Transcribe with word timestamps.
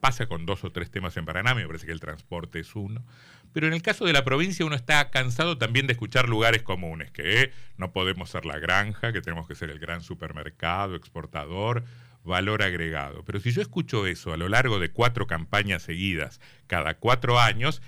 Pasa 0.00 0.26
con 0.26 0.46
dos 0.46 0.64
o 0.64 0.72
tres 0.72 0.90
temas 0.90 1.16
en 1.16 1.26
Paraná, 1.26 1.54
me 1.54 1.66
parece 1.66 1.86
que 1.86 1.92
el 1.92 2.00
transporte 2.00 2.60
es 2.60 2.74
uno. 2.74 3.04
Pero 3.52 3.66
en 3.66 3.72
el 3.72 3.82
caso 3.82 4.04
de 4.04 4.12
la 4.12 4.24
provincia 4.24 4.64
uno 4.64 4.76
está 4.76 5.10
cansado 5.10 5.58
también 5.58 5.86
de 5.86 5.92
escuchar 5.92 6.28
lugares 6.28 6.62
comunes, 6.62 7.10
que 7.10 7.52
no 7.76 7.92
podemos 7.92 8.30
ser 8.30 8.46
la 8.46 8.58
granja, 8.58 9.12
que 9.12 9.20
tenemos 9.20 9.46
que 9.46 9.54
ser 9.54 9.70
el 9.70 9.78
gran 9.78 10.02
supermercado, 10.02 10.94
exportador, 10.94 11.84
valor 12.24 12.62
agregado. 12.62 13.24
Pero 13.24 13.40
si 13.40 13.52
yo 13.52 13.62
escucho 13.62 14.06
eso 14.06 14.32
a 14.32 14.36
lo 14.36 14.48
largo 14.48 14.78
de 14.78 14.90
cuatro 14.90 15.26
campañas 15.26 15.82
seguidas, 15.82 16.40
cada 16.66 16.94
cuatro 16.94 17.40
años, 17.40 17.82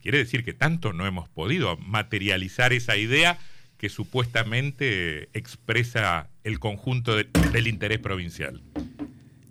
quiere 0.00 0.18
decir 0.18 0.44
que 0.44 0.52
tanto 0.52 0.92
no 0.92 1.06
hemos 1.06 1.28
podido 1.28 1.76
materializar 1.76 2.72
esa 2.72 2.96
idea 2.96 3.38
que 3.78 3.88
supuestamente 3.88 5.28
expresa 5.32 6.28
el 6.44 6.60
conjunto 6.60 7.16
del 7.16 7.66
interés 7.66 7.98
provincial. 7.98 8.62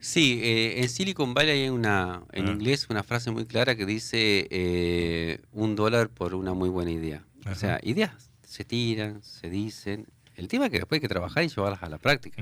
Sí, 0.02 0.39
eh, 0.41 0.81
en 0.81 0.89
Silicon 0.89 1.36
Valley 1.36 1.61
hay 1.61 1.70
una, 1.70 2.23
en 2.33 2.47
ah. 2.47 2.51
inglés, 2.51 2.88
una 2.89 3.04
frase 3.04 3.29
muy 3.29 3.45
clara 3.45 3.75
que 3.75 3.86
dice 3.86 4.47
eh, 4.50 5.39
un 5.51 5.75
dólar 5.75 6.09
por 6.09 6.33
una 6.33 6.55
muy 6.55 6.69
buena 6.69 6.89
idea. 6.89 7.23
O 7.46 7.54
sea, 7.54 7.79
ideas 7.83 8.32
se 8.42 8.65
tiran, 8.65 9.21
se 9.21 9.51
dicen. 9.51 10.07
El 10.36 10.47
tema 10.47 10.65
es 10.65 10.71
que 10.71 10.79
después 10.79 10.97
hay 10.97 11.01
que 11.01 11.07
trabajar 11.07 11.43
y 11.43 11.50
llevarlas 11.50 11.83
a 11.83 11.89
la 11.89 12.00
práctica. 12.00 12.42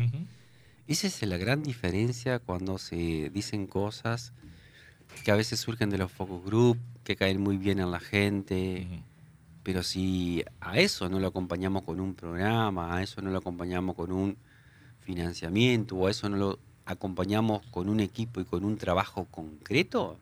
Esa 0.88 1.08
es 1.08 1.22
la 1.23 1.36
gran 1.36 1.62
diferencia 1.62 2.40
cuando 2.40 2.77
se 2.77 3.30
dicen 3.30 3.67
cosas 3.67 4.31
que 5.26 5.31
a 5.31 5.36
veces 5.36 5.59
surgen 5.59 5.89
de 5.89 5.98
los 5.98 6.14
focus 6.14 6.44
group, 6.45 6.80
que 7.03 7.17
caen 7.17 7.41
muy 7.41 7.58
bien 7.58 7.80
en 7.80 7.91
la 7.91 8.00
gente. 8.00 8.88
Pero 9.64 9.84
si 9.84 10.45
a 10.62 10.80
eso 10.80 11.09
no 11.09 11.20
lo 11.20 11.28
acompañamos 11.28 11.84
con 11.84 12.00
un 12.00 12.16
programa, 12.16 12.95
a 12.95 13.03
eso 13.03 13.22
no 13.22 13.31
lo 13.31 13.39
acompañamos 13.39 13.98
con 13.98 14.14
un 14.14 14.38
financiamiento, 15.02 15.98
o 15.98 16.08
a 16.08 16.12
eso 16.12 16.30
no 16.30 16.38
lo 16.38 16.69
acompañamos 16.90 17.62
con 17.68 17.88
un 17.88 18.00
equipo 18.00 18.42
y 18.42 18.46
con 18.46 18.66
un 18.66 18.78
trabajo 18.78 19.28
concreto, 19.30 20.18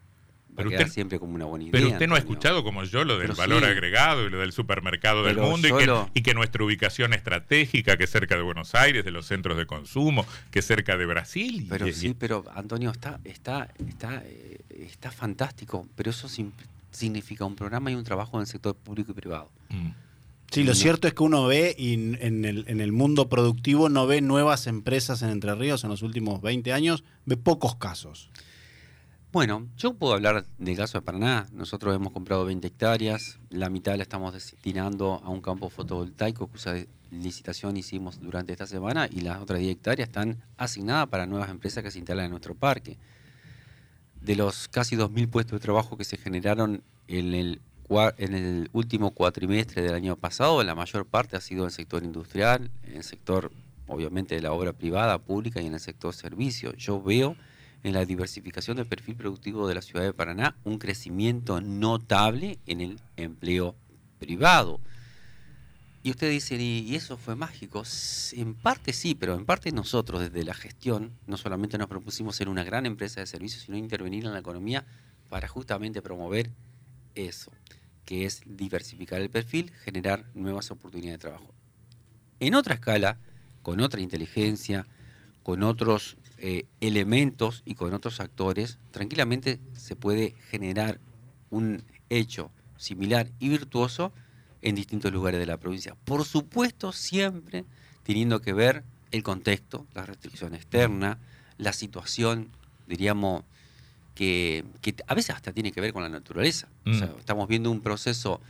va 0.58 0.64
a 0.64 0.68
quedar 0.68 0.90
siempre 0.90 1.18
como 1.18 1.34
una 1.34 1.46
buena 1.46 1.64
idea. 1.64 1.72
Pero 1.72 1.88
usted 1.88 2.08
no 2.08 2.16
ha 2.16 2.18
escuchado 2.18 2.64
como 2.64 2.84
yo 2.84 3.06
lo 3.06 3.18
del 3.18 3.32
valor 3.32 3.64
agregado 3.64 4.26
y 4.26 4.30
lo 4.30 4.40
del 4.40 4.52
supermercado 4.52 5.24
del 5.24 5.38
mundo 5.38 5.68
y, 6.14 6.22
que, 6.22 6.34
nuestra 6.34 6.64
ubicación 6.64 7.14
estratégica, 7.14 7.96
que 7.96 8.04
es 8.04 8.10
cerca 8.10 8.36
de 8.36 8.42
Buenos 8.42 8.76
Aires, 8.76 9.06
de 9.06 9.12
los 9.12 9.26
centros 9.26 9.58
de 9.58 9.66
consumo, 9.66 10.26
que 10.52 10.60
es 10.60 10.66
cerca 10.66 10.98
de 10.98 11.06
Brasil. 11.06 11.68
Pero 11.70 11.92
sí, 11.94 12.14
pero 12.18 12.44
Antonio, 12.54 12.92
está, 12.92 13.20
está, 13.24 13.70
está, 13.88 14.22
eh, 14.26 14.60
está 14.70 15.10
fantástico, 15.12 15.88
pero 15.96 16.10
eso 16.10 16.28
significa 16.92 17.46
un 17.46 17.56
programa 17.56 17.92
y 17.92 17.96
un 17.96 18.04
trabajo 18.04 18.38
en 18.38 18.42
el 18.42 18.48
sector 18.48 18.76
público 18.76 19.14
y 19.14 19.16
privado. 19.16 19.50
Mm. 19.70 20.07
Sí, 20.52 20.64
lo 20.64 20.74
cierto 20.76 21.08
es 21.08 21.14
que 21.14 21.24
uno 21.24 21.46
ve 21.46 21.76
y 21.78 21.94
en 21.94 22.46
el, 22.46 22.66
en 22.68 22.80
el 22.80 22.92
mundo 22.92 23.28
productivo 23.28 23.90
no 23.90 24.08
ve 24.08 24.22
nuevas 24.22 24.68
empresas 24.68 25.22
en 25.22 25.30
Entre 25.30 25.54
Ríos 25.56 25.84
en 25.84 25.90
los 25.90 26.02
últimos 26.02 26.42
20 26.42 26.72
años, 26.72 27.04
ve 27.26 27.36
pocos 27.36 27.76
casos. 27.76 28.30
Bueno, 29.34 29.68
yo 29.78 29.94
puedo 29.94 30.14
hablar 30.14 30.46
del 30.58 30.78
caso 30.78 30.98
de 30.98 31.02
Paraná. 31.02 31.48
Nosotros 31.52 31.94
hemos 31.94 32.14
comprado 32.14 32.46
20 32.46 32.66
hectáreas, 32.66 33.40
la 33.50 33.70
mitad 33.70 33.96
la 33.98 34.04
estamos 34.04 34.34
destinando 34.34 35.22
a 35.24 35.30
un 35.30 35.42
campo 35.42 35.70
fotovoltaico 35.70 36.48
cuya 36.48 36.86
licitación 37.12 37.76
hicimos 37.76 38.20
durante 38.22 38.54
esta 38.54 38.66
semana 38.66 39.08
y 39.12 39.22
las 39.22 39.42
otras 39.42 39.60
10 39.60 39.74
hectáreas 39.74 40.08
están 40.08 40.38
asignadas 40.58 41.08
para 41.10 41.26
nuevas 41.26 41.50
empresas 41.50 41.84
que 41.84 41.92
se 41.92 42.00
instalan 42.00 42.26
en 42.26 42.32
nuestro 42.32 42.56
parque. 42.56 42.98
De 44.22 44.36
los 44.36 44.70
casi 44.70 44.96
2.000 44.96 45.30
puestos 45.30 45.60
de 45.60 45.64
trabajo 45.64 45.98
que 45.98 46.06
se 46.06 46.18
generaron 46.18 46.82
en 47.08 47.34
el 47.34 47.62
en 47.90 48.34
el 48.34 48.70
último 48.74 49.12
cuatrimestre 49.12 49.82
del 49.82 49.94
año 49.94 50.16
pasado, 50.18 50.62
la 50.64 50.76
mayor 50.76 51.06
parte 51.06 51.38
ha 51.38 51.42
sido 51.42 51.62
en 51.62 51.68
el 51.68 51.72
sector 51.72 52.04
industrial, 52.04 52.70
en 52.84 52.98
el 52.98 53.04
sector, 53.04 53.52
obviamente, 53.88 54.36
de 54.36 54.42
la 54.42 54.52
obra 54.52 54.74
privada, 54.74 55.18
pública 55.20 55.62
y 55.62 55.68
en 55.68 55.74
el 55.74 55.80
sector 55.80 56.14
servicio. 56.14 56.74
Yo 56.74 57.02
veo 57.02 57.38
en 57.84 57.94
la 57.94 58.04
diversificación 58.04 58.78
del 58.78 58.88
perfil 58.88 59.16
productivo 59.16 59.68
de 59.68 59.76
la 59.76 59.82
ciudad 59.82 60.04
de 60.04 60.14
Paraná 60.14 60.56
un 60.66 60.80
crecimiento 60.80 61.62
notable 61.62 62.60
en 62.66 62.82
el 62.82 63.00
empleo 63.16 63.76
privado. 64.20 64.82
Y 66.04 66.12
usted 66.12 66.30
dice, 66.30 66.56
¿y 66.56 66.96
eso 66.96 67.18
fue 67.18 67.36
mágico? 67.36 67.84
En 68.34 68.54
parte 68.54 68.94
sí, 68.94 69.16
pero 69.16 69.36
en 69.36 69.46
parte 69.46 69.72
nosotros 69.72 70.22
desde 70.22 70.44
la 70.46 70.54
gestión 70.54 71.12
no 71.26 71.38
solamente 71.38 71.78
nos 71.78 71.88
propusimos 71.88 72.36
ser 72.36 72.50
una 72.50 72.64
gran 72.64 72.86
empresa 72.86 73.22
de 73.22 73.28
servicios, 73.28 73.64
sino 73.64 73.78
intervenir 73.78 74.26
en 74.26 74.34
la 74.34 74.40
economía 74.40 74.86
para 75.30 75.48
justamente 75.48 76.02
promover 76.02 76.52
eso 77.16 77.52
que 78.08 78.26
es 78.26 78.42
diversificar 78.46 79.20
el 79.20 79.30
perfil, 79.30 79.70
generar 79.84 80.26
nuevas 80.34 80.72
oportunidades 80.72 81.20
de 81.20 81.28
trabajo. 81.30 81.54
En 82.40 82.56
otra 82.56 82.76
escala, 82.76 83.18
con 83.62 83.82
otra 83.82 84.00
inteligencia, 84.00 84.88
con 85.44 85.62
otros 85.62 86.16
eh, 86.38 86.68
elementos 86.80 87.64
y 87.66 87.76
con 87.76 87.94
otros 87.94 88.22
actores, 88.22 88.80
tranquilamente 88.92 89.60
se 89.74 89.98
puede 89.98 90.36
generar 90.50 91.02
un 91.50 91.84
hecho 92.10 92.50
similar 92.78 93.30
y 93.40 93.50
virtuoso 93.50 94.14
en 94.62 94.76
distintos 94.76 95.12
lugares 95.12 95.42
de 95.42 95.46
la 95.46 95.58
provincia. 95.58 95.98
Por 96.06 96.24
supuesto, 96.24 96.94
siempre 96.94 97.66
teniendo 98.04 98.42
que 98.42 98.54
ver 98.54 98.86
el 99.12 99.22
contexto, 99.22 99.86
la 99.94 100.06
restricción 100.06 100.56
externa, 100.56 101.20
la 101.58 101.74
situación, 101.74 102.52
diríamos, 102.88 103.44
que, 104.18 104.64
a 105.06 105.14
veces 105.14 105.36
hasta 105.36 105.54
tiene 105.54 105.72
que 105.72 105.80
ver 105.80 105.94
con 105.94 106.02
la 106.02 106.10
naturaleza. 106.10 106.68
Mm. 106.86 107.04
estamos 107.20 107.48
viendo 107.48 107.70
un 107.70 107.82
proceso 107.82 108.42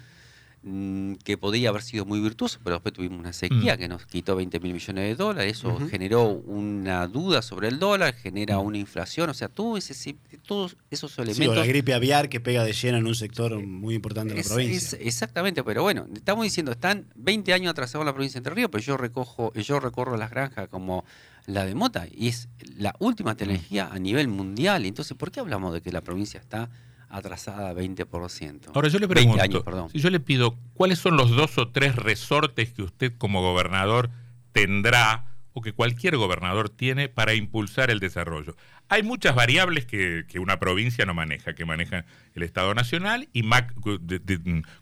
mm, 0.64 1.16
que 1.26 1.38
podría 1.38 1.70
haber 1.70 1.82
sido 1.82 2.06
muy 2.06 2.22
virtuoso, 2.22 2.60
pero 2.64 2.78
después 2.78 2.94
tuvimos 2.94 3.20
una 3.20 3.34
sequía 3.34 3.76
mm. 3.76 3.78
que 3.78 3.88
nos 3.90 4.06
quitó 4.06 4.38
20 4.38 4.62
mil 4.62 4.74
millones 4.74 5.04
de 5.04 5.16
dólares, 5.16 5.58
eso 5.58 5.78
generó 5.90 6.30
una 6.30 7.06
duda 7.08 7.42
sobre 7.42 7.68
el 7.68 7.80
dólar, 7.80 8.14
genera 8.14 8.60
una 8.60 8.78
inflación, 8.78 9.30
o 9.30 9.34
sea, 9.34 9.50
todo 9.50 9.76
ese, 9.76 10.16
todos 10.46 10.78
esos 10.90 11.18
elementos... 11.18 11.44
Sí, 11.44 11.48
o 11.48 11.56
la 11.56 11.66
gripe 11.66 11.94
aviar 11.94 12.30
que 12.30 12.40
pega 12.40 12.64
de 12.64 12.72
lleno 12.72 12.98
en 12.98 13.08
un 13.08 13.16
sector 13.16 13.62
muy 13.62 13.96
importante 13.96 14.34
de 14.34 14.44
la 14.44 14.48
provincia. 14.48 14.98
exactamente, 15.02 15.64
pero 15.66 15.84
bueno, 15.84 16.08
estamos 16.16 16.46
diciendo, 16.46 16.72
están 16.72 17.08
20 17.16 17.52
años 17.52 17.72
atrasados 17.72 18.04
en 18.04 18.08
la 18.08 18.14
provincia 18.14 18.36
de 18.36 18.40
Entre 18.40 18.56
Ríos, 18.56 18.70
pero 18.72 18.82
yo, 18.82 18.96
recojo, 18.96 19.54
yo 19.54 19.82
recorro 19.82 20.16
las 20.16 20.30
granjas 20.30 20.70
como 20.70 21.04
la 21.48 21.66
de 21.66 21.74
Mota 21.74 22.06
y 22.12 22.28
es 22.28 22.50
la 22.76 22.94
última 23.00 23.36
tecnología 23.36 23.90
a 23.92 23.98
nivel 23.98 24.28
mundial. 24.28 24.86
Entonces, 24.86 25.18
¿por 25.18 25.32
qué 25.32 25.40
hablamos 25.40 25.74
de 25.74 25.82
que 25.82 25.92
la 25.92 26.02
provincia 26.02 26.40
está 26.40 26.70
atrasada 27.10 27.74
20%? 27.74 28.72
Ahora 28.76 28.90
yo 28.90 29.00
le 29.00 29.08
pregunto, 29.08 29.90
si 29.92 30.00
yo 30.00 30.10
le 30.10 30.20
pido, 30.20 30.58
¿cuáles 30.74 31.00
son 31.00 31.18
los 31.18 31.32
dos 31.32 31.58
o 31.58 31.70
tres 31.70 31.96
resortes 31.96 32.74
que 32.74 32.84
usted 32.84 33.14
como 33.18 33.42
gobernador 33.42 34.12
tendrá 34.52 35.26
o 35.54 35.62
que 35.62 35.72
cualquier 35.74 36.18
gobernador 36.18 36.70
tiene 36.70 37.08
para 37.08 37.34
impulsar 37.34 37.90
el 37.90 38.02
desarrollo? 38.02 38.58
Hay 38.90 39.04
muchas 39.04 39.34
variables 39.34 39.86
que, 39.86 40.26
una 40.40 40.60
provincia 40.60 41.06
no 41.06 41.14
maneja, 41.14 41.56
que 41.56 41.64
maneja 41.64 42.06
el 42.36 42.44
Estado 42.44 42.74
Nacional 42.74 43.30
y 43.32 43.44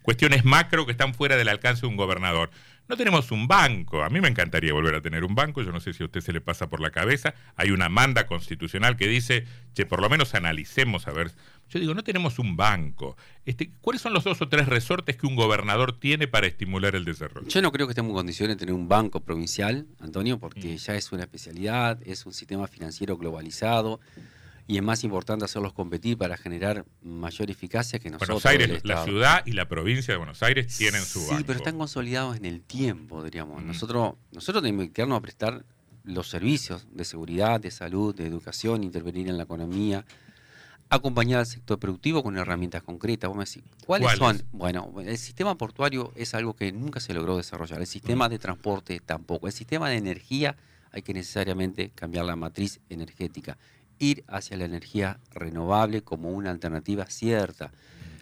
cuestiones 0.01 0.45
macro 0.45 0.87
que 0.87 0.91
están 0.91 1.13
fuera 1.13 1.37
del 1.37 1.47
alcance 1.47 1.81
de 1.81 1.87
un 1.87 1.95
gobernador. 1.95 2.49
No 2.87 2.97
tenemos 2.97 3.31
un 3.31 3.47
banco. 3.47 4.03
A 4.03 4.09
mí 4.09 4.21
me 4.21 4.27
encantaría 4.27 4.71
volver 4.71 4.93
a 4.95 5.01
tener 5.01 5.23
un 5.23 5.33
banco. 5.33 5.63
Yo 5.63 5.71
no 5.71 5.79
sé 5.79 5.93
si 5.93 6.03
a 6.03 6.05
usted 6.05 6.21
se 6.21 6.31
le 6.31 6.41
pasa 6.41 6.69
por 6.69 6.81
la 6.81 6.91
cabeza. 6.91 7.33
Hay 7.55 7.71
una 7.71 7.89
manda 7.89 8.27
constitucional 8.27 8.95
que 8.95 9.07
dice, 9.07 9.45
que 9.73 9.85
por 9.85 10.01
lo 10.01 10.09
menos 10.09 10.35
analicemos 10.35 11.07
a 11.07 11.11
ver. 11.11 11.31
Yo 11.69 11.79
digo, 11.79 11.95
no 11.95 12.03
tenemos 12.03 12.37
un 12.37 12.55
banco. 12.55 13.17
Este, 13.45 13.71
¿Cuáles 13.81 14.01
son 14.01 14.13
los 14.13 14.23
dos 14.23 14.39
o 14.41 14.49
tres 14.49 14.67
resortes 14.67 15.17
que 15.17 15.25
un 15.25 15.35
gobernador 15.35 15.99
tiene 15.99 16.27
para 16.27 16.45
estimular 16.45 16.95
el 16.95 17.05
desarrollo? 17.05 17.47
Yo 17.47 17.61
no 17.61 17.71
creo 17.71 17.87
que 17.87 17.91
estemos 17.91 18.11
en 18.11 18.15
condiciones 18.17 18.55
de 18.55 18.59
tener 18.59 18.75
un 18.75 18.87
banco 18.87 19.21
provincial, 19.21 19.87
Antonio, 19.99 20.37
porque 20.37 20.75
mm. 20.75 20.77
ya 20.77 20.95
es 20.95 21.11
una 21.11 21.23
especialidad, 21.23 21.99
es 22.05 22.25
un 22.27 22.33
sistema 22.33 22.67
financiero 22.67 23.17
globalizado 23.17 23.99
y 24.67 24.77
es 24.77 24.83
más 24.83 25.03
importante 25.03 25.45
hacerlos 25.45 25.73
competir 25.73 26.17
para 26.17 26.37
generar 26.37 26.85
mayor 27.03 27.51
eficacia 27.51 27.99
que 27.99 28.09
nosotros. 28.09 28.41
Buenos 28.41 28.61
Aires, 28.61 28.81
la 28.83 29.03
ciudad 29.03 29.43
y 29.45 29.51
la 29.51 29.67
provincia 29.67 30.13
de 30.13 30.17
Buenos 30.17 30.41
Aires 30.41 30.75
tienen 30.75 31.03
su 31.03 31.19
Sí, 31.19 31.43
pero 31.45 31.57
están 31.57 31.77
consolidados 31.77 32.37
en 32.37 32.45
el 32.45 32.61
tiempo, 32.61 33.23
diríamos. 33.23 33.63
Nosotros, 33.63 34.15
nosotros 34.31 34.63
tenemos 34.63 34.87
que 34.87 34.93
quedarnos 34.93 35.19
a 35.19 35.21
prestar 35.21 35.65
los 36.03 36.29
servicios 36.29 36.87
de 36.91 37.05
seguridad, 37.05 37.59
de 37.59 37.71
salud, 37.71 38.15
de 38.15 38.25
educación, 38.25 38.83
intervenir 38.83 39.27
en 39.27 39.37
la 39.37 39.43
economía, 39.43 40.05
acompañar 40.89 41.39
al 41.39 41.45
sector 41.45 41.79
productivo 41.79 42.23
con 42.23 42.37
herramientas 42.37 42.81
concretas. 42.81 43.29
Vamos 43.29 43.43
a 43.43 43.45
decir, 43.45 43.63
¿cuáles, 43.85 44.11
son? 44.17 44.43
Bueno, 44.51 44.91
el 45.03 45.17
sistema 45.17 45.57
portuario 45.57 46.11
es 46.15 46.33
algo 46.33 46.55
que 46.55 46.71
nunca 46.71 46.99
se 46.99 47.13
logró 47.13 47.37
desarrollar. 47.37 47.81
El 47.81 47.87
sistema 47.87 48.29
de 48.29 48.39
transporte 48.39 48.99
tampoco. 48.99 49.45
El 49.45 49.53
sistema 49.53 49.89
de 49.89 49.97
energía 49.97 50.55
hay 50.91 51.01
que 51.01 51.13
necesariamente 51.13 51.89
cambiar 51.89 52.25
la 52.25 52.35
matriz 52.35 52.79
energética 52.89 53.57
ir 53.99 54.23
hacia 54.27 54.57
la 54.57 54.65
energía 54.65 55.19
renovable 55.31 56.01
como 56.01 56.29
una 56.29 56.51
alternativa 56.51 57.05
cierta. 57.07 57.71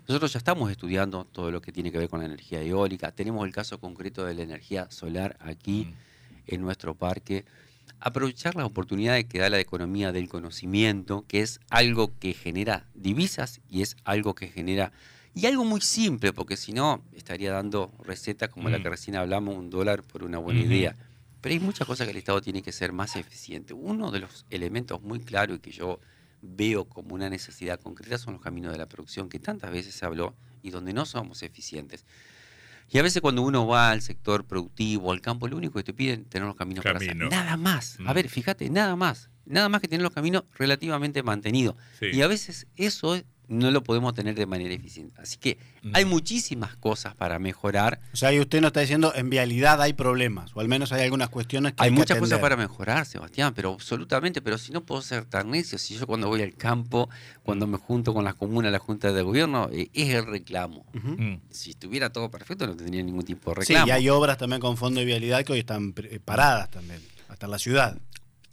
Nosotros 0.08 0.34
ya 0.34 0.38
estamos 0.38 0.70
estudiando 0.70 1.26
todo 1.26 1.50
lo 1.50 1.62
que 1.62 1.72
tiene 1.72 1.92
que 1.92 1.98
ver 1.98 2.10
con 2.10 2.20
la 2.20 2.26
energía 2.26 2.62
eólica. 2.62 3.12
Tenemos 3.12 3.46
el 3.46 3.54
caso 3.54 3.80
concreto 3.80 4.26
de 4.26 4.34
la 4.34 4.44
energía 4.44 4.88
solar 4.92 5.38
aquí 5.40 5.86
mm. 5.86 6.54
en 6.54 6.62
nuestro 6.62 6.94
parque. 6.94 7.46
Aprovechar 8.00 8.56
las 8.56 8.66
oportunidades 8.66 9.26
que 9.26 9.40
da 9.40 9.50
la 9.50 9.62
economía 9.62 10.12
del 10.12 10.28
conocimiento, 10.28 11.24
que 11.28 11.40
es 11.40 11.62
algo 11.70 12.12
que 12.20 12.34
genera 12.34 12.86
divisas 12.94 13.62
y 13.70 13.82
es 13.82 13.96
algo 14.04 14.36
que 14.36 14.48
genera... 14.50 14.92
Y 15.36 15.48
algo 15.48 15.66
muy 15.66 15.82
simple, 15.82 16.32
porque 16.32 16.58
si 16.58 16.74
no 16.74 17.02
estaría 17.14 17.52
dando 17.52 17.92
recetas 18.04 18.50
como 18.50 18.70
la 18.70 18.80
mm. 18.80 18.84
que 18.84 18.90
recién 18.90 19.16
hablamos, 19.16 19.56
un 19.56 19.70
dólar 19.70 20.04
por 20.04 20.24
una 20.24 20.38
buena 20.38 20.60
idea. 20.60 20.96
Pero 21.44 21.54
hay 21.56 21.60
muchas 21.60 21.86
cosas 21.86 22.08
que 22.08 22.12
el 22.12 22.18
Estado 22.18 22.42
tiene 22.42 22.62
que 22.62 22.72
ser 22.72 22.94
más 22.94 23.18
eficiente. 23.18 23.74
Uno 23.74 24.12
de 24.12 24.22
los 24.22 24.46
elementos 24.50 25.02
muy 25.02 25.20
claros 25.20 25.58
y 25.58 25.60
que 25.60 25.72
yo 25.72 26.00
veo 26.42 26.86
como 26.86 27.16
una 27.16 27.30
necesidad 27.30 27.82
concreta 27.82 28.18
son 28.18 28.36
los 28.36 28.42
caminos 28.42 28.72
de 28.72 28.78
la 28.78 28.88
producción, 28.88 29.28
que 29.28 29.40
tantas 29.40 29.70
veces 29.70 29.94
se 29.94 30.06
habló 30.06 30.38
y 30.62 30.70
donde 30.70 30.94
no 30.94 31.06
somos 31.06 31.44
eficientes. 31.44 32.06
Y 32.90 32.98
a 32.98 33.04
veces 33.04 33.22
cuando 33.22 33.42
uno 33.42 33.68
va 33.68 33.92
al 33.92 34.02
sector 34.02 34.46
productivo, 34.46 35.12
al 35.12 35.20
campo, 35.20 35.50
lo 35.50 35.58
único 35.58 35.74
que 35.74 35.84
te 35.84 35.94
piden 35.94 36.22
es 36.22 36.30
tener 36.30 36.48
los 36.48 36.56
caminos 36.56 36.82
para 36.82 36.98
hacer. 36.98 37.14
Nada 37.14 37.58
más. 37.58 37.98
A 38.00 38.12
mm. 38.12 38.16
ver, 38.16 38.30
fíjate, 38.30 38.70
nada 38.70 38.96
más. 38.96 39.30
Nada 39.46 39.68
más 39.68 39.82
que 39.82 39.90
tener 39.90 40.02
los 40.02 40.14
caminos 40.14 40.46
relativamente 40.54 41.24
mantenidos. 41.24 41.76
Y 42.00 42.22
a 42.22 42.28
veces 42.28 42.68
eso 42.78 43.22
no 43.48 43.72
lo 43.72 43.84
podemos 43.84 44.14
tener 44.14 44.36
de 44.36 44.46
manera 44.46 44.74
eficiente. 44.74 45.22
Así 45.22 45.38
que 45.38 45.58
mm. 45.84 45.92
hay 45.94 46.06
muchísimas 46.06 46.76
cosas 46.76 47.16
para 47.16 47.40
mejorar. 47.40 48.00
O 48.14 48.18
sea, 48.18 48.34
y 48.34 48.40
usted 48.40 48.62
no 48.62 48.68
está 48.68 48.80
diciendo 48.80 49.14
en 49.16 49.30
vialidad 49.30 49.82
hay 49.82 49.94
problemas, 49.94 50.52
o 50.56 50.60
al 50.60 50.68
menos 50.68 50.92
hay 50.92 51.04
algunas 51.04 51.30
cuestiones 51.30 51.74
que 51.74 51.84
hay, 51.84 51.90
hay 51.90 51.96
muchas 51.96 52.18
cosas 52.18 52.40
para 52.40 52.56
mejorar, 52.56 53.06
Sebastián, 53.06 53.54
pero 53.56 53.74
absolutamente, 53.74 54.42
pero 54.42 54.58
si 54.58 54.72
no 54.72 54.82
puedo 54.82 55.02
ser 55.02 55.26
tan 55.26 55.52
necio, 55.52 55.78
si 55.78 55.98
yo 55.98 56.08
cuando 56.08 56.28
voy 56.28 56.42
al 56.42 56.56
campo, 56.56 57.10
cuando 57.44 57.68
me 57.68 57.78
junto 57.78 58.14
con 58.14 58.24
las 58.24 58.36
comunas, 58.36 58.72
la 58.72 58.80
Junta 58.80 59.12
de 59.12 59.22
Gobierno, 59.22 59.70
eh, 59.72 59.90
es 59.94 60.14
el 60.14 60.26
reclamo. 60.26 60.86
Mm. 60.94 61.36
Si 61.50 61.72
estuviera 61.72 62.12
todo 62.12 62.30
perfecto 62.32 62.68
no 62.68 62.76
tendría 62.76 63.04
ningún 63.04 63.24
tipo 63.24 63.52
de 63.52 63.62
reclamo. 63.62 63.86
Sí, 63.86 63.90
y 63.90 63.92
hay 63.92 64.10
obras 64.10 64.38
también 64.38 64.62
con 64.62 64.78
fondo 64.78 65.00
de 65.00 65.06
vialidad 65.06 65.44
que 65.44 65.54
hoy 65.54 65.60
están 65.60 65.94
eh, 65.98 66.20
paradas 66.24 66.70
también, 66.72 67.02
hasta 67.30 67.46
en 67.46 67.52
la 67.52 67.60
ciudad. 67.60 67.98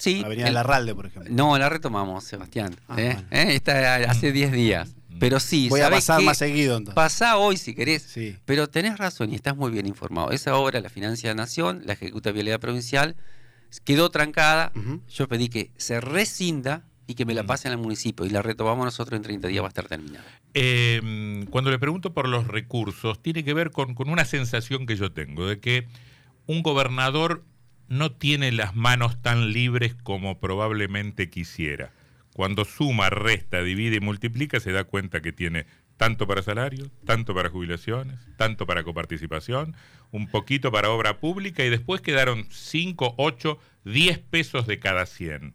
Sí. 0.00 0.20
La 0.20 0.26
avenida 0.26 0.46
de 0.46 0.52
Larralde, 0.52 0.94
por 0.94 1.06
ejemplo. 1.06 1.30
No, 1.32 1.58
la 1.58 1.68
retomamos, 1.68 2.24
Sebastián. 2.24 2.74
Ah, 2.88 2.98
¿eh? 2.98 3.16
Está 3.30 3.96
hace 3.96 4.32
10 4.32 4.52
días. 4.52 4.94
Pero 5.18 5.38
sí, 5.38 5.68
voy 5.68 5.82
a 5.82 5.90
pasar 5.90 6.22
más 6.22 6.38
seguido 6.38 6.78
entonces. 6.78 6.94
Pasá 6.94 7.36
hoy 7.36 7.58
si 7.58 7.74
querés. 7.74 8.02
Sí. 8.02 8.36
Pero 8.46 8.68
tenés 8.68 8.96
razón 8.96 9.30
y 9.30 9.34
estás 9.34 9.54
muy 9.54 9.70
bien 9.70 9.86
informado. 9.86 10.30
Esa 10.30 10.56
obra 10.56 10.80
la 10.80 10.88
financia 10.88 11.28
la 11.28 11.34
Nación, 11.34 11.82
la 11.84 11.92
ejecuta 11.92 12.32
Vialidad 12.32 12.58
Provincial, 12.58 13.14
quedó 13.84 14.10
trancada. 14.10 14.72
Yo 15.10 15.28
pedí 15.28 15.50
que 15.50 15.70
se 15.76 16.00
rescinda 16.00 16.86
y 17.06 17.14
que 17.14 17.26
me 17.26 17.34
la 17.34 17.44
pasen 17.44 17.72
al 17.72 17.78
municipio 17.78 18.24
y 18.24 18.30
la 18.30 18.40
retomamos 18.40 18.84
nosotros 18.86 19.16
en 19.18 19.22
30 19.22 19.48
días 19.48 19.62
va 19.62 19.66
a 19.66 19.68
estar 19.68 19.88
terminada. 19.88 20.24
Em, 20.54 21.44
cuando 21.46 21.70
le 21.70 21.78
pregunto 21.78 22.14
por 22.14 22.26
los 22.26 22.46
recursos, 22.46 23.20
tiene 23.20 23.44
que 23.44 23.52
ver 23.52 23.72
con, 23.72 23.94
con 23.94 24.08
una 24.08 24.24
sensación 24.24 24.86
que 24.86 24.96
yo 24.96 25.12
tengo 25.12 25.46
de 25.46 25.60
que 25.60 25.86
un 26.46 26.62
gobernador 26.62 27.44
no 27.90 28.12
tiene 28.12 28.50
las 28.52 28.74
manos 28.74 29.20
tan 29.20 29.52
libres 29.52 29.94
como 29.94 30.40
probablemente 30.40 31.28
quisiera 31.28 31.92
cuando 32.40 32.64
suma, 32.64 33.10
resta, 33.10 33.62
divide 33.62 33.96
y 33.96 34.00
multiplica, 34.00 34.60
se 34.60 34.72
da 34.72 34.84
cuenta 34.84 35.20
que 35.20 35.32
tiene 35.32 35.66
tanto 35.96 36.26
para 36.26 36.42
salarios, 36.42 36.88
tanto 37.04 37.34
para 37.34 37.50
jubilaciones, 37.50 38.18
tanto 38.36 38.66
para 38.66 38.82
coparticipación, 38.82 39.76
un 40.10 40.26
poquito 40.26 40.72
para 40.72 40.90
obra 40.90 41.20
pública 41.20 41.64
y 41.64 41.70
después 41.70 42.00
quedaron 42.00 42.46
5, 42.48 43.14
8, 43.18 43.58
10 43.84 44.18
pesos 44.20 44.66
de 44.66 44.78
cada 44.78 45.04
100. 45.04 45.54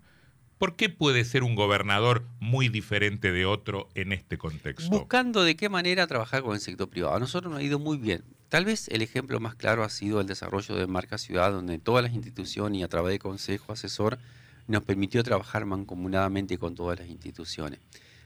¿Por 0.60 0.76
qué 0.76 0.90
puede 0.90 1.26
ser 1.26 1.44
un 1.44 1.56
gobernador 1.56 2.24
muy 2.40 2.70
diferente 2.70 3.32
de 3.32 3.46
otro 3.46 3.90
en 3.96 4.14
este 4.14 4.38
contexto? 4.38 4.90
Buscando 4.90 5.44
de 5.44 5.56
qué 5.56 5.70
manera 5.70 6.08
trabajar 6.08 6.44
con 6.44 6.54
el 6.54 6.62
sector 6.62 6.88
privado. 6.88 7.16
A 7.16 7.20
nosotros 7.20 7.52
nos 7.52 7.62
ha 7.62 7.64
ido 7.64 7.80
muy 7.80 7.98
bien. 7.98 8.24
Tal 8.50 8.66
vez 8.66 8.88
el 8.90 9.02
ejemplo 9.02 9.40
más 9.40 9.56
claro 9.56 9.84
ha 9.84 9.90
sido 9.90 10.22
el 10.22 10.28
desarrollo 10.28 10.76
de 10.76 10.88
Marca 10.88 11.18
Ciudad, 11.18 11.52
donde 11.52 11.80
todas 11.80 12.04
las 12.04 12.14
instituciones 12.14 12.80
y 12.80 12.84
a 12.84 12.88
través 12.88 13.14
de 13.14 13.20
consejo 13.20 13.74
asesor 13.74 14.20
nos 14.68 14.84
permitió 14.84 15.24
trabajar 15.24 15.66
mancomunadamente 15.66 16.58
con 16.58 16.76
todas 16.76 17.00
las 17.00 17.10
instituciones. 17.10 17.80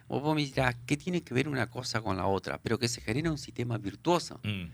vos 0.08 0.36
me 0.36 0.44
dirás, 0.44 0.76
¿qué 0.86 0.98
tiene 0.98 1.22
que 1.22 1.34
ver 1.34 1.48
una 1.48 1.68
cosa 1.68 2.02
con 2.02 2.18
la 2.18 2.26
otra? 2.26 2.60
Pero 2.62 2.80
que 2.80 2.88
se 2.88 3.02
genera 3.02 3.32
un 3.32 3.38
sistema 3.38 3.78
virtuoso. 3.78 4.40
Mm. 4.44 4.66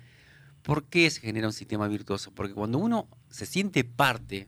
¿Por 0.62 0.86
qué 0.86 1.10
se 1.10 1.22
genera 1.22 1.48
un 1.48 1.54
sistema 1.54 1.88
virtuoso? 1.88 2.32
Porque 2.32 2.54
cuando 2.54 2.80
uno 2.80 3.08
se 3.30 3.46
siente 3.46 3.84
parte, 3.84 4.48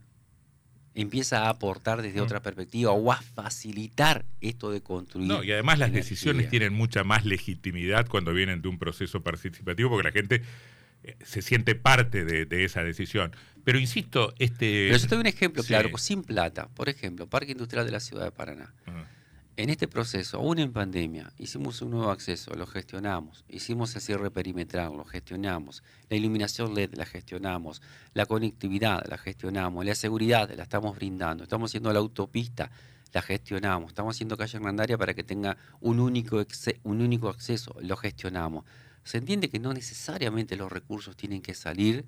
empieza 0.96 1.46
a 1.46 1.50
aportar 1.50 2.02
desde 2.02 2.20
mm. 2.20 2.24
otra 2.24 2.42
perspectiva 2.42 2.92
o 2.92 3.12
a 3.12 3.22
facilitar 3.22 4.26
esto 4.42 4.72
de 4.72 4.82
construir. 4.82 5.28
No, 5.28 5.44
y 5.44 5.52
además 5.52 5.78
las 5.78 5.92
decisiones 5.92 6.50
tienen 6.50 6.74
mucha 6.74 7.04
más 7.04 7.26
legitimidad 7.26 8.08
cuando 8.08 8.34
vienen 8.34 8.62
de 8.62 8.68
un 8.68 8.80
proceso 8.80 9.22
participativo, 9.22 9.90
porque 9.90 10.08
la 10.08 10.12
gente 10.12 10.42
se 11.24 11.42
siente 11.42 11.75
parte 11.75 12.25
de, 12.25 12.65
esa 12.65 12.83
decisión. 12.83 13.36
Pero 13.63 13.80
insisto, 13.80 14.33
este... 14.39 14.88
Pero 14.88 14.98
yo 14.98 15.07
te 15.07 15.15
doy 15.15 15.19
un 15.21 15.27
ejemplo 15.27 15.63
claro, 15.63 15.98
sin 15.98 16.24
plata. 16.24 16.68
Por 16.69 16.89
ejemplo, 16.89 17.27
Parque 17.27 17.51
Industrial 17.51 17.86
de 17.86 17.92
la 17.92 18.00
Ciudad 18.00 18.24
de 18.24 18.31
Paraná. 18.31 18.74
En 19.57 19.71
este 19.71 19.88
proceso, 19.88 20.38
aún 20.38 20.59
en 20.59 20.71
pandemia, 20.71 21.33
hicimos 21.39 21.81
un 21.81 21.89
nuevo 21.89 22.12
acceso, 22.12 22.54
lo 22.54 22.68
gestionamos, 22.68 23.44
hicimos 23.50 23.95
el 23.95 24.04
cierre 24.04 24.30
perimetral, 24.30 24.95
lo 24.95 25.04
gestionamos, 25.04 25.81
la 26.09 26.15
iluminación 26.15 26.75
LED 26.75 26.94
la 26.94 27.07
gestionamos, 27.07 27.81
la 28.13 28.27
conectividad 28.27 29.03
la 29.10 29.18
gestionamos, 29.18 29.83
la 29.83 29.95
seguridad 29.95 30.51
la 30.56 30.62
estamos 30.62 30.95
brindando, 30.95 31.42
estamos 31.42 31.71
haciendo 31.71 31.92
la 31.92 31.98
autopista, 31.98 32.69
la 33.13 33.24
gestionamos, 33.24 33.89
estamos 33.89 34.15
haciendo 34.15 34.38
calle 34.38 34.57
Hernandaria 34.57 34.95
para 34.95 35.15
que 35.15 35.24
tenga 35.24 35.57
un 35.80 36.00
único, 36.00 36.45
un 36.83 37.01
único 37.01 37.27
acceso, 37.27 37.75
lo 37.81 37.98
gestionamos 37.98 38.63
se 39.07 39.18
entiende 39.18 39.50
que 39.50 39.59
no 39.59 39.74
necesariamente 39.74 40.57
los 40.57 40.69
recursos 40.69 41.15
tienen 41.15 41.42
que 41.42 41.54
salir 41.54 42.04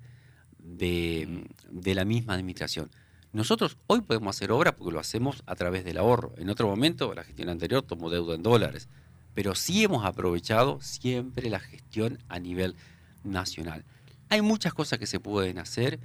de, 0.58 1.46
la 1.94 2.04
misma 2.04 2.34
administración. 2.34 2.90
Nosotros 3.32 3.78
hoy 3.86 4.02
podemos 4.02 4.36
hacer 4.36 4.52
obra 4.52 4.76
porque 4.76 4.92
lo 4.92 5.00
hacemos 5.00 5.42
a 5.46 5.54
través 5.54 5.82
del 5.82 5.96
ahorro. 5.96 6.34
En 6.36 6.50
otro 6.50 6.68
momento, 6.68 7.14
la 7.14 7.24
gestión 7.24 7.48
anterior 7.48 7.82
tomó 7.82 8.10
deuda 8.10 8.34
en 8.34 8.42
dólares, 8.42 8.88
pero 9.32 9.54
sí 9.54 9.82
hemos 9.82 10.04
aprovechado 10.04 10.78
siempre 10.82 11.48
la 11.48 11.58
gestión 11.58 12.18
a 12.28 12.38
nivel 12.38 12.76
nacional. 13.24 13.82
Hay 14.28 14.42
muchas 14.42 14.74
cosas 14.74 14.98
que 14.98 15.06
se 15.06 15.20
pueden 15.20 15.58
hacer 15.58 16.00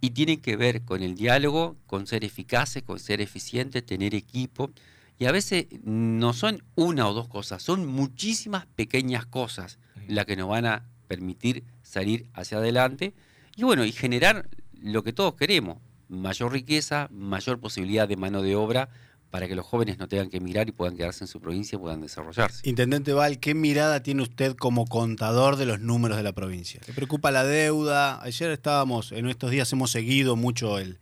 y 0.00 0.10
tienen 0.10 0.40
que 0.40 0.56
ver 0.56 0.82
con 0.82 1.02
el 1.02 1.16
diálogo, 1.16 1.76
con 1.88 2.06
ser 2.06 2.22
eficaces, 2.22 2.84
con 2.84 3.00
ser 3.00 3.20
eficientes, 3.20 3.84
tener 3.84 4.14
equipo. 4.14 4.70
Y 5.18 5.24
a 5.24 5.32
veces 5.32 5.66
no 5.82 6.32
son 6.32 6.62
una 6.76 7.08
o 7.08 7.12
dos 7.12 7.26
cosas, 7.26 7.60
son 7.60 7.86
muchísimas 7.86 8.66
pequeñas 8.66 9.26
cosas 9.26 9.80
las 10.08 10.26
que 10.26 10.36
nos 10.36 10.48
van 10.48 10.66
a 10.66 10.84
permitir 11.06 11.64
salir 11.82 12.26
hacia 12.34 12.58
adelante 12.58 13.14
y 13.56 13.64
bueno, 13.64 13.84
y 13.84 13.92
generar 13.92 14.48
lo 14.80 15.02
que 15.02 15.12
todos 15.12 15.34
queremos, 15.34 15.78
mayor 16.08 16.52
riqueza, 16.52 17.08
mayor 17.10 17.60
posibilidad 17.60 18.08
de 18.08 18.16
mano 18.16 18.42
de 18.42 18.56
obra 18.56 18.88
para 19.30 19.46
que 19.46 19.54
los 19.54 19.66
jóvenes 19.66 19.98
no 19.98 20.08
tengan 20.08 20.30
que 20.30 20.38
emigrar 20.38 20.68
y 20.68 20.72
puedan 20.72 20.96
quedarse 20.96 21.24
en 21.24 21.28
su 21.28 21.40
provincia 21.40 21.76
y 21.76 21.78
puedan 21.78 22.00
desarrollarse. 22.00 22.68
Intendente 22.68 23.12
Val, 23.12 23.38
¿qué 23.38 23.54
mirada 23.54 24.02
tiene 24.02 24.22
usted 24.22 24.54
como 24.56 24.86
contador 24.86 25.56
de 25.56 25.66
los 25.66 25.80
números 25.80 26.16
de 26.16 26.22
la 26.22 26.32
provincia? 26.32 26.80
¿Le 26.86 26.94
preocupa 26.94 27.30
la 27.30 27.44
deuda? 27.44 28.22
Ayer 28.22 28.50
estábamos, 28.50 29.12
en 29.12 29.28
estos 29.28 29.50
días 29.50 29.70
hemos 29.72 29.90
seguido 29.90 30.36
mucho 30.36 30.78
el, 30.78 30.98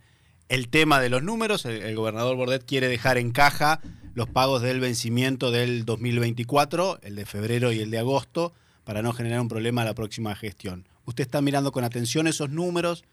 el 0.49 0.69
tema 0.69 1.01
de 1.01 1.09
los 1.09 1.23
números. 1.23 1.65
El, 1.67 1.95
gobernador 1.95 2.37
Bordet 2.37 2.65
quiere 2.65 2.89
dejar 2.89 3.19
en 3.19 3.31
caja 3.31 3.81
los 4.15 4.29
pagos 4.29 4.63
del 4.63 4.81
vencimiento 4.81 5.51
del 5.51 5.85
2024, 5.85 7.01
el 7.03 7.17
de 7.17 7.27
febrero 7.27 7.73
y 7.73 7.81
el 7.81 7.91
de 7.91 7.99
agosto, 7.99 8.55
para 8.87 9.03
no 9.03 9.13
generar 9.13 9.41
un 9.41 9.49
problema 9.49 9.83
a 9.83 9.85
la 9.85 9.95
próxima 9.95 10.37
gestión. 10.37 10.87
¿Usted 11.07 11.25
está 11.25 11.41
mirando 11.41 11.73
con 11.73 11.83
atención 11.83 12.29
esos 12.29 12.51
números? 12.51 13.05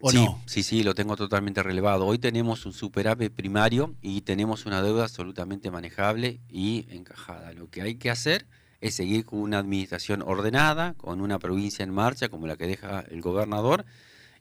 ¿O 0.00 0.10
sí, 0.10 0.16
no? 0.16 0.42
sí, 0.44 0.64
sí, 0.64 0.82
lo 0.82 0.96
tengo 0.96 1.14
totalmente 1.14 1.62
relevado. 1.62 2.04
Hoy 2.04 2.18
tenemos 2.18 2.66
un 2.66 2.72
superávit 2.72 3.32
primario 3.32 3.94
y 4.02 4.22
tenemos 4.22 4.66
una 4.66 4.82
deuda 4.82 5.04
absolutamente 5.04 5.70
manejable 5.70 6.40
y 6.48 6.84
encajada. 6.90 7.52
Lo 7.52 7.70
que 7.70 7.80
hay 7.80 7.94
que 7.94 8.10
hacer 8.10 8.44
es 8.80 8.96
seguir 8.96 9.24
con 9.24 9.38
una 9.38 9.58
administración 9.58 10.20
ordenada, 10.22 10.94
con 10.94 11.20
una 11.20 11.38
provincia 11.38 11.84
en 11.84 11.94
marcha 11.94 12.28
como 12.28 12.48
la 12.48 12.56
que 12.56 12.66
deja 12.66 13.04
el 13.08 13.20
gobernador, 13.20 13.84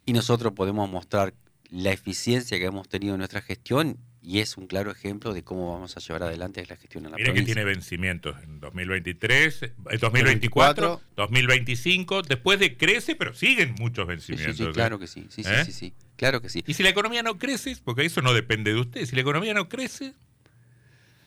y 0.08 0.14
nosotros 0.14 0.54
podemos 0.54 0.90
mostrar 0.90 1.36
la 1.70 1.92
eficiencia 1.92 2.58
que 2.58 2.66
hemos 2.66 2.90
tenido 2.90 3.14
en 3.14 3.20
nuestra 3.20 3.42
gestión 3.42 4.00
y 4.22 4.40
es 4.40 4.58
un 4.58 4.68
claro 4.68 4.92
ejemplo 4.92 5.34
de 5.34 5.44
cómo 5.44 5.74
vamos 5.74 5.96
a 5.96 6.00
llevar 6.02 6.24
adelante 6.24 6.66
la 6.68 6.76
gestión 6.76 7.06
en 7.06 7.12
la 7.12 7.18
Mire 7.18 7.34
que 7.34 7.42
tiene 7.44 7.64
vencimientos 7.64 8.36
en 8.44 8.60
2023, 8.60 9.64
en 9.64 10.00
2024, 10.00 11.02
2025, 11.16 12.22
después 12.24 12.60
de 12.60 12.76
crece, 12.76 13.16
pero 13.16 13.34
siguen 13.34 13.76
muchos 13.80 14.06
vencimientos. 14.08 14.58
Sí, 14.58 14.66
sí, 14.66 14.72
claro 14.72 15.00
que 15.00 15.08
sí, 15.08 15.28
sí, 15.30 15.44
sí, 15.44 15.50
¿Eh? 15.50 15.66
sí, 15.66 15.72
sí, 15.72 15.94
claro 16.18 16.42
que 16.42 16.50
sí. 16.50 16.64
Y 16.68 16.74
si 16.74 16.84
la 16.84 16.90
economía 16.90 17.24
no 17.24 17.38
crece, 17.38 17.78
porque 17.84 18.06
eso 18.06 18.22
no 18.22 18.34
depende 18.34 18.74
de 18.74 18.80
usted, 18.82 19.06
si 19.06 19.16
la 19.16 19.22
economía 19.22 19.54
no 19.54 19.70
crece, 19.70 20.14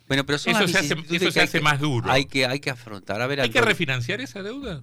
bueno, 0.08 0.26
pero 0.26 0.36
eso 0.36 0.50
se 0.68 0.78
hace, 0.78 0.96
eso 1.10 1.30
se 1.30 1.40
hace 1.40 1.60
más 1.60 1.80
duro. 1.80 2.10
Hay 2.10 2.26
que, 2.26 2.44
hay 2.44 2.60
que 2.60 2.68
afrontar. 2.68 3.22
A 3.22 3.26
ver, 3.26 3.40
¿Hay 3.40 3.50
que 3.50 3.62
refinanciar 3.62 4.20
esa 4.20 4.42
deuda? 4.42 4.82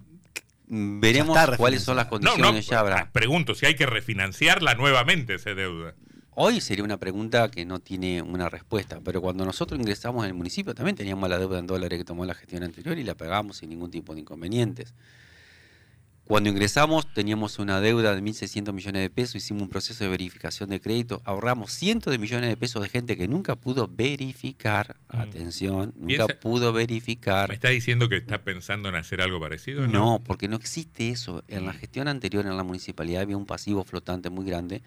Veremos 0.66 1.38
cuáles 1.56 1.82
son 1.82 1.96
las 1.96 2.06
condiciones, 2.06 2.66
ya 2.66 2.80
habrá. 2.80 3.10
Pregunto 3.12 3.54
si 3.54 3.66
hay 3.66 3.76
que 3.76 3.86
refinanciarla 3.86 4.74
nuevamente 4.74 5.34
esa 5.34 5.54
deuda. 5.54 5.94
Hoy 6.42 6.62
sería 6.62 6.82
una 6.82 6.96
pregunta 6.96 7.50
que 7.50 7.66
no 7.66 7.80
tiene 7.80 8.22
una 8.22 8.48
respuesta, 8.48 8.98
pero 9.04 9.20
cuando 9.20 9.44
nosotros 9.44 9.78
ingresamos 9.78 10.24
en 10.24 10.28
el 10.28 10.34
municipio 10.34 10.74
también 10.74 10.96
teníamos 10.96 11.28
la 11.28 11.38
deuda 11.38 11.58
en 11.58 11.66
dólares 11.66 11.98
que 11.98 12.04
tomó 12.06 12.24
la 12.24 12.32
gestión 12.32 12.62
anterior 12.62 12.96
y 12.96 13.04
la 13.04 13.14
pagamos 13.14 13.58
sin 13.58 13.68
ningún 13.68 13.90
tipo 13.90 14.14
de 14.14 14.20
inconvenientes. 14.20 14.94
Cuando 16.24 16.48
ingresamos 16.48 17.12
teníamos 17.12 17.58
una 17.58 17.82
deuda 17.82 18.14
de 18.14 18.22
1.600 18.22 18.72
millones 18.72 19.02
de 19.02 19.10
pesos, 19.10 19.34
hicimos 19.34 19.64
un 19.64 19.68
proceso 19.68 20.02
de 20.02 20.08
verificación 20.08 20.70
de 20.70 20.80
crédito, 20.80 21.20
ahorramos 21.26 21.72
cientos 21.72 22.10
de 22.10 22.16
millones 22.16 22.48
de 22.48 22.56
pesos 22.56 22.82
de 22.82 22.88
gente 22.88 23.18
que 23.18 23.28
nunca 23.28 23.56
pudo 23.56 23.86
verificar, 23.86 24.96
mm. 25.12 25.20
atención, 25.20 25.92
nunca 25.94 26.26
pudo 26.26 26.72
verificar. 26.72 27.50
¿Me 27.50 27.54
está 27.56 27.68
diciendo 27.68 28.08
que 28.08 28.16
está 28.16 28.44
pensando 28.44 28.88
en 28.88 28.94
hacer 28.94 29.20
algo 29.20 29.40
parecido? 29.40 29.86
No, 29.86 29.92
no 29.92 30.24
porque 30.24 30.48
no 30.48 30.56
existe 30.56 31.10
eso. 31.10 31.44
En 31.48 31.66
la 31.66 31.74
gestión 31.74 32.08
anterior 32.08 32.46
en 32.46 32.56
la 32.56 32.64
municipalidad 32.64 33.20
había 33.20 33.36
un 33.36 33.44
pasivo 33.44 33.84
flotante 33.84 34.30
muy 34.30 34.46
grande 34.46 34.80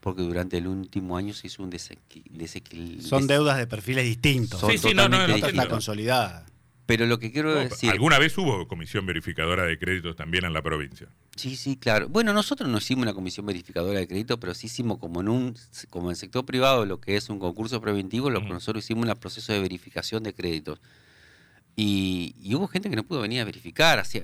porque 0.00 0.22
durante 0.22 0.58
el 0.58 0.66
último 0.66 1.16
año 1.16 1.34
se 1.34 1.48
hizo 1.48 1.62
un 1.62 1.70
desequilibrio. 1.70 3.02
Son 3.02 3.26
deudas 3.26 3.58
de 3.58 3.66
perfiles 3.66 4.04
distintos. 4.04 4.60
Son 4.60 4.70
sí, 4.70 4.78
sí, 4.78 4.94
no, 4.94 5.08
no, 5.08 5.26
no, 5.26 5.34
está 5.34 5.68
consolidada. 5.68 6.46
Pero 6.86 7.06
lo 7.06 7.18
que 7.18 7.32
quiero 7.32 7.52
decir. 7.52 7.90
¿Alguna 7.90 8.18
vez 8.18 8.38
hubo 8.38 8.68
comisión 8.68 9.04
verificadora 9.06 9.64
de 9.64 9.76
créditos 9.76 10.14
también 10.14 10.44
en 10.44 10.52
la 10.52 10.62
provincia? 10.62 11.08
Sí, 11.34 11.56
sí, 11.56 11.76
claro. 11.76 12.08
Bueno, 12.08 12.32
nosotros 12.32 12.70
no 12.70 12.78
hicimos 12.78 13.02
una 13.02 13.12
comisión 13.12 13.44
verificadora 13.44 13.98
de 13.98 14.06
crédito, 14.06 14.38
pero 14.38 14.54
sí 14.54 14.68
hicimos 14.68 14.98
como 14.98 15.20
en 15.20 15.28
un, 15.28 15.56
como 15.90 16.06
en 16.06 16.10
el 16.12 16.16
sector 16.16 16.46
privado, 16.46 16.86
lo 16.86 17.00
que 17.00 17.16
es 17.16 17.28
un 17.28 17.40
concurso 17.40 17.80
preventivo, 17.80 18.30
lo 18.30 18.40
que 18.40 18.48
nosotros 18.48 18.84
hicimos 18.84 19.08
un 19.08 19.14
proceso 19.16 19.52
de 19.52 19.60
verificación 19.60 20.22
de 20.22 20.32
créditos. 20.32 20.80
Y, 21.74 22.34
hubo 22.54 22.68
gente 22.68 22.88
que 22.88 22.96
no 22.96 23.02
pudo 23.02 23.20
venir 23.20 23.40
a 23.40 23.44
verificar. 23.44 23.98
Así, 23.98 24.22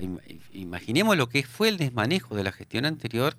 imaginemos 0.53 1.17
lo 1.17 1.27
que 1.27 1.43
fue 1.43 1.67
el 1.67 1.77
desmanejo 1.77 2.35
de 2.35 2.43
la 2.43 2.53
gestión 2.53 2.85
anterior 2.85 3.35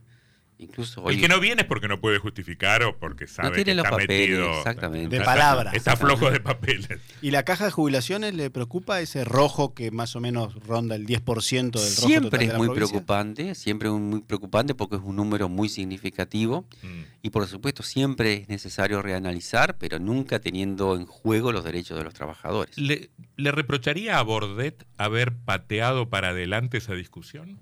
Incluso 0.56 1.10
el 1.10 1.20
que 1.20 1.26
no 1.26 1.40
viene 1.40 1.62
es 1.62 1.68
porque 1.68 1.88
no 1.88 2.00
puede 2.00 2.18
justificar 2.18 2.84
o 2.84 2.96
porque 2.96 3.26
sabe 3.26 3.64
que 3.64 3.70
está 3.72 3.96
metido 3.96 4.58
exactamente. 4.58 5.18
de 5.18 5.24
palabras. 5.24 5.74
Está, 5.74 5.96
flojo 5.96 6.30
de 6.30 6.38
papeles. 6.38 7.00
¿Y 7.22 7.32
la 7.32 7.42
caja 7.42 7.64
de 7.64 7.70
jubilaciones 7.72 8.34
le 8.34 8.50
preocupa 8.50 9.00
ese 9.00 9.24
rojo 9.24 9.74
que 9.74 9.90
más 9.90 10.14
o 10.14 10.20
menos 10.20 10.54
ronda 10.64 10.94
el 10.94 11.06
10% 11.06 11.72
del 11.72 11.72
rojo 11.72 12.06
Siempre 12.06 12.44
es 12.44 12.54
muy 12.54 12.68
preocupante, 12.70 13.54
siempre 13.56 13.88
es 13.88 13.94
muy 13.94 14.20
preocupante 14.20 14.74
porque 14.74 14.96
es 14.96 15.02
un 15.02 15.16
número 15.16 15.48
muy 15.48 15.68
significativo 15.68 16.66
mm. 16.82 17.02
y 17.22 17.30
por 17.30 17.46
supuesto 17.48 17.82
siempre 17.82 18.34
es 18.34 18.48
necesario 18.48 19.02
reanalizar, 19.02 19.76
pero 19.78 19.98
nunca 19.98 20.38
teniendo 20.38 20.94
en 20.94 21.06
juego 21.06 21.50
los 21.50 21.64
derechos 21.64 21.98
de 21.98 22.04
los 22.04 22.14
trabajadores. 22.14 22.78
¿Le, 22.78 23.10
le 23.36 23.50
reprocharía 23.50 24.18
a 24.18 24.22
Bordet 24.22 24.86
haber 24.98 25.32
pateado 25.34 26.08
para 26.08 26.28
adelante 26.28 26.78
esa 26.78 26.94
discusión? 26.94 27.58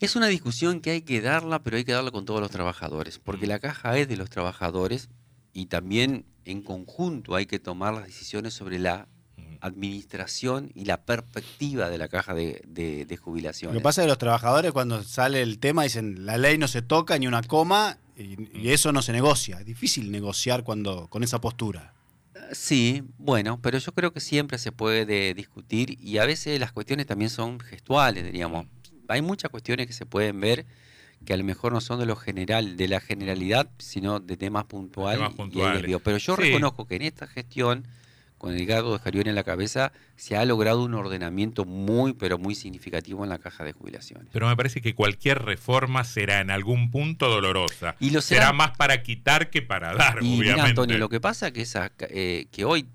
Es 0.00 0.16
una 0.16 0.28
discusión 0.28 0.80
que 0.80 0.92
hay 0.92 1.02
que 1.02 1.20
darla, 1.20 1.62
pero 1.62 1.76
hay 1.76 1.84
que 1.84 1.92
darla 1.92 2.10
con 2.10 2.24
todos 2.24 2.40
los 2.40 2.50
trabajadores, 2.50 3.18
porque 3.18 3.46
la 3.46 3.58
caja 3.58 3.98
es 3.98 4.08
de 4.08 4.16
los 4.16 4.30
trabajadores 4.30 5.10
y 5.52 5.66
también 5.66 6.24
en 6.46 6.62
conjunto 6.62 7.34
hay 7.34 7.44
que 7.44 7.58
tomar 7.58 7.92
las 7.92 8.06
decisiones 8.06 8.54
sobre 8.54 8.78
la 8.78 9.08
administración 9.60 10.72
y 10.74 10.86
la 10.86 11.02
perspectiva 11.02 11.90
de 11.90 11.98
la 11.98 12.08
caja 12.08 12.32
de, 12.32 12.62
de, 12.66 13.16
jubilación. 13.18 13.74
Lo 13.74 13.80
que 13.80 13.82
pasa 13.82 14.00
es 14.00 14.06
que 14.06 14.08
los 14.08 14.16
trabajadores 14.16 14.72
cuando 14.72 15.02
sale 15.02 15.42
el 15.42 15.58
tema 15.58 15.82
dicen 15.82 16.24
la 16.24 16.38
ley 16.38 16.56
no 16.56 16.66
se 16.66 16.80
toca 16.80 17.18
ni 17.18 17.26
una 17.26 17.42
coma 17.42 17.98
y, 18.16 18.70
eso 18.70 18.92
no 18.92 19.02
se 19.02 19.12
negocia. 19.12 19.60
Es 19.60 19.66
difícil 19.66 20.10
negociar 20.10 20.64
cuando 20.64 21.08
con 21.08 21.22
esa 21.24 21.42
postura. 21.42 21.92
Sí, 22.52 23.02
bueno, 23.18 23.60
pero 23.60 23.76
yo 23.76 23.92
creo 23.92 24.14
que 24.14 24.20
siempre 24.20 24.56
se 24.56 24.72
puede 24.72 25.34
discutir 25.34 25.98
y 26.00 26.16
a 26.16 26.24
veces 26.24 26.58
las 26.58 26.72
cuestiones 26.72 27.04
también 27.04 27.28
son 27.28 27.60
gestuales, 27.60 28.24
diríamos 28.24 28.66
hay 29.10 29.22
muchas 29.22 29.50
cuestiones 29.50 29.86
que 29.86 29.92
se 29.92 30.06
pueden 30.06 30.40
ver 30.40 30.66
que 31.24 31.34
a 31.34 31.36
lo 31.36 31.44
mejor 31.44 31.72
no 31.72 31.80
son 31.80 32.00
de 32.00 32.06
lo 32.06 32.16
general, 32.16 32.76
de 32.76 32.88
la 32.88 33.00
generalidad, 33.00 33.68
sino 33.78 34.20
de 34.20 34.36
temas 34.36 34.64
puntuales. 34.64 35.30
Pero 36.02 36.16
yo 36.16 36.36
reconozco 36.36 36.86
que 36.86 36.96
en 36.96 37.02
esta 37.02 37.26
gestión, 37.26 37.86
con 38.38 38.54
el 38.54 38.62
Edgardo 38.62 38.94
de 38.94 39.00
Jarión 39.00 39.26
en 39.26 39.34
la 39.34 39.44
cabeza, 39.44 39.92
se 40.16 40.36
ha 40.36 40.44
logrado 40.46 40.82
un 40.82 40.94
ordenamiento 40.94 41.66
muy, 41.66 42.14
pero 42.14 42.38
muy 42.38 42.54
significativo 42.54 43.22
en 43.22 43.28
la 43.28 43.38
caja 43.38 43.64
de 43.64 43.72
jubilaciones. 43.72 44.28
Pero 44.32 44.48
me 44.48 44.56
parece 44.56 44.80
que 44.80 44.94
cualquier 44.94 45.42
reforma 45.42 46.04
será 46.04 46.40
en 46.40 46.50
algún 46.50 46.90
punto 46.90 47.28
dolorosa. 47.28 47.96
Y 48.00 48.10
lo 48.10 48.22
será, 48.22 48.54
más 48.54 48.70
para 48.78 49.02
quitar 49.02 49.50
que 49.50 49.60
para 49.60 49.92
dar, 49.94 50.22
y 50.22 50.38
Mira, 50.38 50.64
Antonio, 50.64 50.96
lo 50.96 51.10
que 51.10 51.20
pasa 51.20 51.48
es 51.48 51.52
que, 51.52 51.66
eh, 52.08 52.46
que 52.50 52.64
hoy 52.64 52.86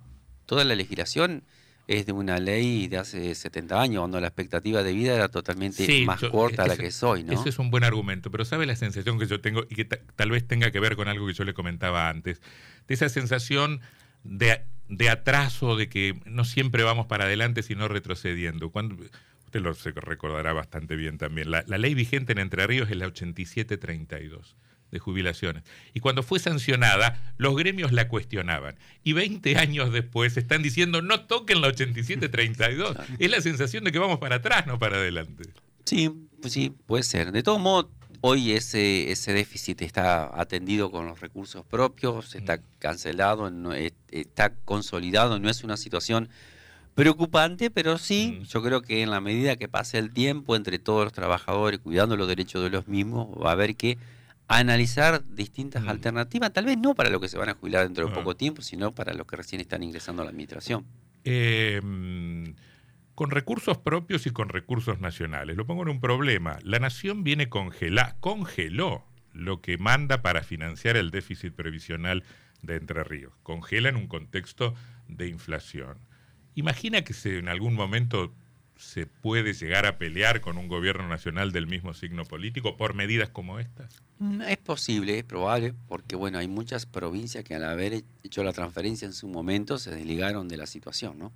toda 0.47 0.63
la 0.63 0.73
legislación 0.73 1.43
es 1.87 2.05
de 2.05 2.11
una 2.11 2.39
ley 2.39 2.87
de 2.87 2.97
hace 2.97 3.35
70 3.35 3.79
años, 3.79 4.01
cuando 4.01 4.19
la 4.19 4.27
expectativa 4.27 4.81
de 4.81 4.93
vida 4.93 5.13
era 5.13 5.29
totalmente 5.29 6.05
más 6.05 6.21
corta 6.21 6.63
a 6.63 6.67
la 6.67 6.77
que 6.77 6.91
soy, 6.91 7.23
¿no? 7.23 7.33
Ese 7.33 7.49
es 7.49 7.59
un 7.59 7.69
buen 7.69 7.83
argumento, 7.83 8.31
pero 8.31 8.43
¿sabe 8.45 8.65
la 8.65 8.75
sensación 8.75 9.19
que 9.19 9.27
yo 9.27 9.39
tengo 9.39 9.65
y 9.69 9.75
que 9.75 9.85
tal 9.85 10.31
vez 10.31 10.47
tenga 10.47 10.71
que 10.71 10.79
ver 10.79 10.95
con 10.95 11.07
algo 11.07 11.27
que 11.27 11.33
yo 11.33 11.43
le 11.43 11.53
comentaba 11.53 12.09
antes? 12.09 12.41
De 12.87 12.95
esa 12.95 13.09
sensación 13.09 13.81
de, 14.23 14.61
de 14.89 15.09
atraso, 15.09 15.75
de 15.75 15.87
que 15.87 16.19
no 16.25 16.43
siempre 16.43 16.83
vamos 16.83 17.05
para 17.05 17.25
adelante, 17.25 17.61
sino 17.61 17.87
retrocediendo. 17.87 18.71
Cuando, 18.71 18.95
usted 19.45 19.61
lo 19.61 19.73
recordará 19.73 20.53
bastante 20.53 20.95
bien 20.95 21.17
también. 21.17 21.51
La, 21.51 21.63
la 21.67 21.77
ley 21.77 21.93
vigente 21.93 22.31
en 22.33 22.39
Entre 22.39 22.65
Ríos 22.65 22.89
es 22.89 22.97
la 22.97 23.05
8732 23.05 24.55
de 24.91 24.99
jubilaciones. 24.99 25.63
Y 25.93 25.99
cuando 25.99 26.23
fue 26.23 26.39
sancionada, 26.39 27.33
los 27.37 27.55
gremios 27.55 27.91
la 27.91 28.07
cuestionaban. 28.07 28.75
Y 29.03 29.13
20 29.13 29.57
años 29.57 29.91
después 29.91 30.37
están 30.37 30.63
diciendo 30.63 31.01
no 31.01 31.21
toquen 31.21 31.61
la 31.61 31.67
8732. 31.67 32.97
Es 33.19 33.31
la 33.31 33.41
sensación 33.41 33.83
de 33.83 33.91
que 33.91 33.99
vamos 33.99 34.19
para 34.19 34.37
atrás, 34.37 34.67
no 34.67 34.79
para 34.79 34.97
adelante. 34.97 35.49
Sí, 35.85 36.11
pues 36.41 36.53
sí, 36.53 36.73
puede 36.85 37.03
ser. 37.03 37.31
De 37.31 37.43
todo 37.43 37.59
modo, 37.59 37.91
hoy 38.21 38.53
ese, 38.53 39.11
ese 39.11 39.33
déficit 39.33 39.81
está 39.81 40.39
atendido 40.39 40.89
con 40.91 41.05
los 41.05 41.19
recursos 41.19 41.65
propios, 41.65 42.35
está 42.35 42.59
cancelado, 42.79 43.51
no, 43.51 43.73
está 43.73 44.53
consolidado, 44.65 45.39
no 45.39 45.49
es 45.49 45.63
una 45.63 45.77
situación 45.77 46.29
preocupante, 46.95 47.69
pero 47.69 47.97
sí, 47.97 48.41
yo 48.47 48.63
creo 48.63 48.81
que 48.81 49.03
en 49.03 49.11
la 49.11 49.21
medida 49.21 49.57
que 49.57 49.67
pase 49.67 49.97
el 49.97 50.11
tiempo 50.11 50.55
entre 50.55 50.79
todos 50.79 51.03
los 51.03 51.13
trabajadores, 51.13 51.81
cuidando 51.81 52.15
los 52.15 52.27
derechos 52.27 52.63
de 52.63 52.69
los 52.69 52.87
mismos, 52.87 53.27
va 53.39 53.49
a 53.49 53.53
haber 53.53 53.75
que 53.75 53.97
analizar 54.47 55.23
distintas 55.27 55.83
mm. 55.83 55.89
alternativas, 55.89 56.53
tal 56.53 56.65
vez 56.65 56.77
no 56.77 56.93
para 56.95 57.09
los 57.09 57.19
que 57.21 57.27
se 57.27 57.37
van 57.37 57.49
a 57.49 57.55
jubilar 57.55 57.83
dentro 57.83 58.05
de 58.05 58.11
ah. 58.11 58.15
poco 58.15 58.35
tiempo, 58.35 58.61
sino 58.61 58.93
para 58.93 59.13
los 59.13 59.25
que 59.25 59.35
recién 59.35 59.61
están 59.61 59.83
ingresando 59.83 60.21
a 60.21 60.25
la 60.25 60.31
administración. 60.31 60.85
Em, 61.23 62.55
con 63.15 63.31
recursos 63.31 63.77
propios 63.77 64.27
y 64.27 64.31
con 64.31 64.49
recursos 64.49 64.99
nacionales. 64.99 65.57
Lo 65.57 65.65
pongo 65.65 65.83
en 65.83 65.89
un 65.89 65.99
problema. 65.99 66.59
La 66.63 66.79
nación 66.79 67.23
viene 67.23 67.49
congelada, 67.49 68.17
congeló 68.19 69.03
lo 69.33 69.61
que 69.61 69.77
manda 69.77 70.21
para 70.21 70.43
financiar 70.43 70.97
el 70.97 71.11
déficit 71.11 71.53
previsional 71.53 72.23
de 72.61 72.75
Entre 72.75 73.03
Ríos. 73.03 73.33
Congela 73.43 73.89
en 73.89 73.95
un 73.95 74.07
contexto 74.07 74.75
de 75.07 75.27
inflación. 75.27 75.97
Imagina 76.55 77.03
que 77.03 77.13
se, 77.13 77.37
en 77.39 77.49
algún 77.49 77.73
momento 77.73 78.33
se 78.77 79.05
puede 79.05 79.53
llegar 79.53 79.85
a 79.85 79.97
pelear 79.97 80.41
con 80.41 80.57
un 80.57 80.67
gobierno 80.67 81.07
nacional 81.07 81.51
del 81.51 81.67
mismo 81.67 81.93
signo 81.93 82.25
político 82.25 82.77
por 82.77 82.93
medidas 82.93 83.29
como 83.29 83.59
estas? 83.59 84.03
Mm, 84.19 84.41
es 84.41 84.57
posible, 84.57 85.17
es 85.17 85.23
probable, 85.23 85.73
porque 85.87 86.15
bueno, 86.15 86.37
hay 86.37 86.47
muchas 86.47 86.85
provincias 86.85 87.43
que 87.43 87.55
al 87.55 87.63
haber 87.63 88.03
hecho 88.23 88.43
la 88.43 88.53
transferencia 88.53 89.05
en 89.05 89.13
su 89.13 89.27
momento 89.27 89.77
se 89.77 89.91
desligaron 89.91 90.47
de 90.47 90.57
la 90.57 90.65
situación, 90.65 91.19
¿no? 91.19 91.33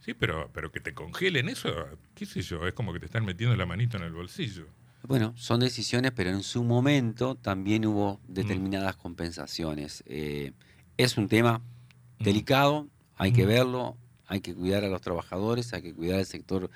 Sí, 0.00 0.14
pero, 0.14 0.50
pero 0.52 0.72
que 0.72 0.80
te 0.80 0.94
congelen 0.94 1.48
eso, 1.48 1.70
qué 2.14 2.24
sé 2.26 2.42
yo, 2.42 2.66
es 2.66 2.74
como 2.74 2.92
que 2.92 3.00
te 3.00 3.06
están 3.06 3.24
metiendo 3.24 3.54
la 3.56 3.66
manito 3.66 3.96
en 3.96 4.04
el 4.04 4.12
bolsillo. 4.12 4.66
Bueno, 5.02 5.32
son 5.36 5.60
decisiones, 5.60 6.12
pero 6.12 6.30
en 6.30 6.42
su 6.42 6.64
momento 6.64 7.34
también 7.34 7.86
hubo 7.86 8.20
determinadas 8.26 8.96
compensaciones. 8.96 10.02
Eh, 10.06 10.52
es 10.96 11.16
un 11.16 11.28
tema 11.28 11.62
delicado, 12.18 12.88
hay 13.16 13.32
que 13.32 13.46
verlo, 13.46 13.96
hay 14.28 14.40
que 14.40 14.54
cuidar 14.54 14.84
a 14.84 14.88
los 14.88 15.00
trabajadores, 15.00 15.72
hay 15.72 15.82
que 15.82 15.94
cuidar 15.94 16.20
al 16.20 16.26
sector 16.26 16.70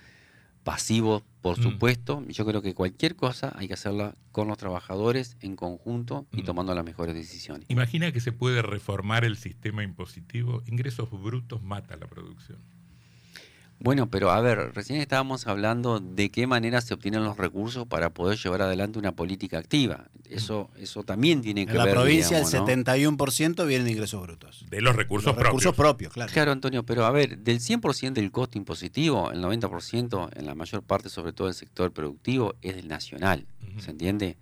pasivo, 0.65 1.23
por 1.41 1.59
mm. 1.59 1.63
supuesto. 1.63 2.25
Yo 2.29 2.45
creo 2.47 2.63
que 2.63 2.75
cualquier 2.75 3.17
cosa 3.17 3.53
hay 3.57 3.69
que 3.69 3.75
hacerla 3.75 4.15
con 4.31 4.49
los 4.49 4.59
trabajadores 4.59 5.37
en 5.41 5.57
conjunto 5.57 6.27
y 6.33 6.43
mm. 6.43 6.45
tomando 6.45 6.75
las 6.75 6.85
mejores 6.85 7.15
decisiones. 7.15 7.67
Imagina 7.69 8.11
que 8.13 8.21
se 8.21 8.33
puede 8.33 8.63
reformar 8.63 9.25
el 9.25 9.37
sistema 9.37 9.83
impositivo. 9.83 10.63
Ingresos 10.67 11.11
brutos 11.11 11.63
mata 11.63 11.97
la 11.97 12.07
producción. 12.07 12.59
Bueno, 13.83 14.09
pero 14.09 14.31
a 14.31 14.41
ver, 14.41 14.73
recién 14.75 15.01
estábamos 15.01 15.49
hablando 15.49 15.99
de 15.99 16.31
qué 16.31 16.47
manera 16.47 16.81
se 16.81 16.95
obtienen 16.95 17.25
los 17.25 17.37
recursos 17.37 17.85
para 17.87 18.11
poder 18.11 18.39
llevar 18.39 18.63
adelante 18.63 18.99
una 18.99 19.13
política 19.13 19.59
activa. 19.59 20.05
Eso, 20.31 20.71
eso 20.79 21.03
también 21.03 21.43
tiene 21.43 21.67
que 21.67 21.73
ver. 21.73 21.81
En 21.81 21.87
la 21.87 21.93
provincia 21.93 22.39
el 22.39 22.45
71% 22.45 23.67
viene 23.67 23.85
de 23.85 23.91
ingresos 23.91 24.23
brutos. 24.23 24.65
De 24.71 24.81
los 24.81 24.95
recursos 24.95 25.33
propios. 25.33 25.47
Recursos 25.47 25.75
propios, 25.75 26.13
claro. 26.13 26.33
Claro, 26.33 26.53
Antonio, 26.53 26.85
pero 26.85 27.05
a 27.05 27.11
ver, 27.11 27.39
del 27.39 27.59
100% 27.59 28.13
del 28.13 28.31
costo 28.31 28.57
impositivo, 28.57 29.33
el 29.33 29.43
90% 29.43 30.31
en 30.37 30.47
la 30.47 30.55
mayor 30.55 30.83
parte, 30.85 31.09
sobre 31.09 31.33
todo 31.33 31.49
del 31.49 31.57
sector 31.57 31.91
productivo, 31.93 32.55
es 32.63 32.77
del 32.77 32.87
nacional. 32.87 33.47
¿Se 33.79 33.91
entiende? 33.91 34.37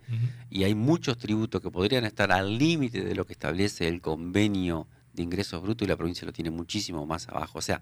Y 0.49 0.65
hay 0.65 0.75
muchos 0.75 1.17
tributos 1.17 1.61
que 1.61 1.71
podrían 1.71 2.05
estar 2.05 2.31
al 2.31 2.59
límite 2.59 3.03
de 3.03 3.15
lo 3.15 3.25
que 3.25 3.33
establece 3.33 3.87
el 3.87 4.01
convenio 4.01 4.87
de 5.13 5.23
ingresos 5.23 5.61
brutos 5.63 5.85
y 5.85 5.89
la 5.89 5.95
provincia 5.95 6.25
lo 6.25 6.33
tiene 6.33 6.51
muchísimo 6.51 7.05
más 7.07 7.27
abajo. 7.27 7.57
O 7.57 7.61
sea, 7.61 7.81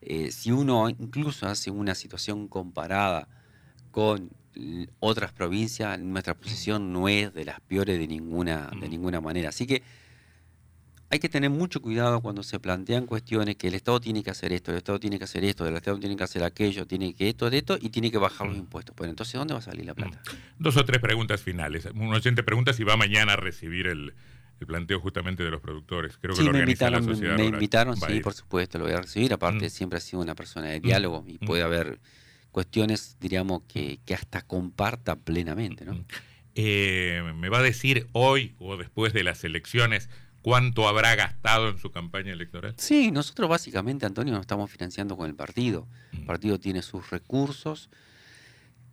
eh, 0.00 0.30
si 0.30 0.52
uno 0.52 0.88
incluso 0.88 1.46
hace 1.46 1.70
una 1.70 1.94
situación 1.94 2.48
comparada 2.48 3.28
con 3.90 4.30
otras 5.00 5.32
provincias, 5.32 5.98
nuestra 6.00 6.34
posición 6.34 6.92
no 6.92 7.08
es 7.08 7.32
de 7.32 7.44
las 7.44 7.60
peores 7.60 7.98
de 7.98 8.08
ninguna, 8.08 8.70
de 8.80 8.88
ninguna 8.88 9.20
manera. 9.20 9.50
Así 9.50 9.66
que 9.66 9.82
hay 11.10 11.18
que 11.20 11.28
tener 11.28 11.48
mucho 11.48 11.80
cuidado 11.80 12.20
cuando 12.20 12.42
se 12.42 12.58
plantean 12.60 13.06
cuestiones 13.06 13.56
que 13.56 13.68
el 13.68 13.74
Estado 13.74 14.00
tiene 14.00 14.22
que 14.22 14.30
hacer 14.30 14.52
esto, 14.52 14.72
el 14.72 14.78
Estado 14.78 15.00
tiene 15.00 15.18
que 15.18 15.24
hacer 15.24 15.44
esto, 15.44 15.66
el 15.66 15.76
Estado 15.76 15.98
tiene 15.98 16.16
que 16.16 16.24
hacer 16.24 16.42
aquello, 16.42 16.86
tiene 16.86 17.14
que 17.14 17.28
esto, 17.28 17.48
de 17.48 17.58
esto 17.58 17.78
y 17.80 17.88
tiene 17.90 18.10
que 18.10 18.18
bajar 18.18 18.46
los 18.46 18.56
impuestos. 18.56 18.94
Bueno, 18.96 19.10
entonces, 19.10 19.34
¿dónde 19.34 19.54
va 19.54 19.60
a 19.60 19.62
salir 19.62 19.86
la 19.86 19.94
plata? 19.94 20.20
Dos 20.58 20.76
o 20.76 20.84
tres 20.84 21.00
preguntas 21.00 21.40
finales. 21.40 21.86
Un 21.94 22.12
oyente 22.12 22.42
pregunta 22.42 22.72
si 22.72 22.84
va 22.84 22.96
mañana 22.96 23.34
a 23.34 23.36
recibir 23.36 23.86
el, 23.86 24.12
el 24.60 24.66
planteo 24.66 25.00
justamente 25.00 25.44
de 25.44 25.50
los 25.50 25.60
productores. 25.60 26.18
Creo 26.18 26.34
que 26.34 26.42
sí, 26.42 26.50
me 26.50 26.60
invitaron, 26.60 27.06
me, 27.06 27.44
invitaron, 27.44 27.96
sí, 27.96 28.20
por 28.20 28.34
supuesto, 28.34 28.78
lo 28.78 28.84
voy 28.84 28.94
a 28.94 29.00
recibir. 29.00 29.32
Aparte, 29.32 29.66
mm. 29.66 29.70
siempre 29.70 29.98
ha 29.98 30.00
sido 30.00 30.22
una 30.22 30.34
persona 30.34 30.68
de 30.68 30.80
diálogo 30.80 31.24
y 31.26 31.34
mm. 31.34 31.46
puede 31.46 31.62
haber 31.62 32.00
cuestiones, 32.50 33.16
diríamos, 33.20 33.62
que, 33.68 34.00
que 34.04 34.14
hasta 34.14 34.42
comparta 34.42 35.16
plenamente, 35.16 35.84
¿no? 35.84 36.04
eh, 36.54 37.22
¿me 37.36 37.48
va 37.48 37.58
a 37.58 37.62
decir 37.62 38.08
hoy 38.12 38.54
o 38.58 38.76
después 38.76 39.12
de 39.12 39.22
las 39.22 39.44
elecciones 39.44 40.08
cuánto 40.42 40.88
habrá 40.88 41.14
gastado 41.14 41.68
en 41.68 41.78
su 41.78 41.92
campaña 41.92 42.32
electoral? 42.32 42.74
Sí, 42.76 43.12
nosotros 43.12 43.48
básicamente, 43.48 44.06
Antonio, 44.06 44.32
nos 44.32 44.40
estamos 44.40 44.70
financiando 44.70 45.16
con 45.16 45.28
el 45.28 45.36
partido. 45.36 45.86
El 46.12 46.22
mm. 46.22 46.26
partido 46.26 46.58
tiene 46.58 46.82
sus 46.82 47.10
recursos. 47.10 47.90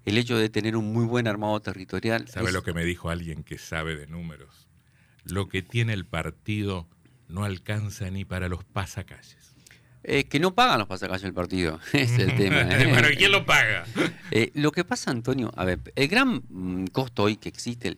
El 0.06 0.20
hecho 0.20 0.38
de 0.38 0.50
tener 0.50 0.78
un 0.78 0.94
muy 0.94 1.06
buen 1.06 1.28
armado 1.28 1.60
territorial. 1.60 2.28
¿Sabe 2.28 2.52
lo 2.52 2.62
que 2.62 2.74
me 2.74 2.86
dijo 2.86 3.10
alguien 3.10 3.44
que 3.44 3.58
sabe 3.58 3.96
de 3.96 4.06
números? 4.06 4.68
Lo 5.26 5.48
que 5.48 5.62
tiene 5.62 5.94
el 5.94 6.06
partido 6.06 6.88
no 7.28 7.44
alcanza 7.44 8.10
ni 8.10 8.26
para 8.26 8.48
los 8.50 8.64
pasacalles. 8.64 9.56
Eh, 10.08 10.26
que 10.26 10.40
no 10.40 10.54
pagan 10.54 10.78
los 10.78 10.88
pasacalles 10.88 11.24
del 11.24 11.34
partido, 11.34 11.80
es 11.94 12.18
el 12.20 12.36
tema. 12.38 12.62
¿eh? 12.62 12.88
bueno, 12.88 13.08
¿quién 13.18 13.32
lo 13.32 13.46
paga? 13.46 13.86
Eh, 14.30 14.52
lo 14.54 14.72
que 14.72 14.84
pasa, 14.84 15.10
Antonio, 15.10 15.52
a 15.56 15.66
ver, 15.66 15.80
el 15.96 16.08
gran 16.08 16.44
mm, 16.48 16.88
costo 16.92 17.24
hoy 17.24 17.38
que 17.38 17.50
existe, 17.50 17.98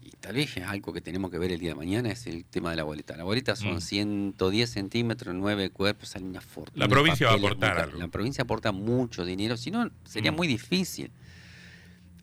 y 0.00 0.10
tal 0.20 0.36
vez 0.36 0.56
es 0.56 0.64
algo 0.64 0.92
que 0.92 1.00
tenemos 1.00 1.32
que 1.32 1.38
ver 1.38 1.50
el 1.50 1.58
día 1.58 1.70
de 1.70 1.74
mañana, 1.74 2.10
es 2.10 2.28
el 2.28 2.44
tema 2.44 2.70
de 2.70 2.76
la 2.76 2.84
boleta. 2.84 3.16
La 3.16 3.24
boleta 3.24 3.56
son 3.56 3.80
110 3.80 4.70
mm. 4.70 4.72
centímetros, 4.72 5.34
9 5.34 5.70
cuerpos, 5.70 6.10
sale 6.10 6.26
una 6.26 6.40
fortuna. 6.40 6.86
La 6.86 6.88
provincia 6.88 7.26
va 7.26 7.32
a 7.32 7.36
aportar 7.36 7.80
algo. 7.80 7.98
La 7.98 8.08
provincia 8.08 8.42
aporta 8.42 8.70
mucho 8.70 9.24
dinero, 9.24 9.56
si 9.56 9.72
no, 9.72 9.90
sería 10.04 10.30
mm. 10.30 10.36
muy 10.36 10.46
difícil. 10.46 11.10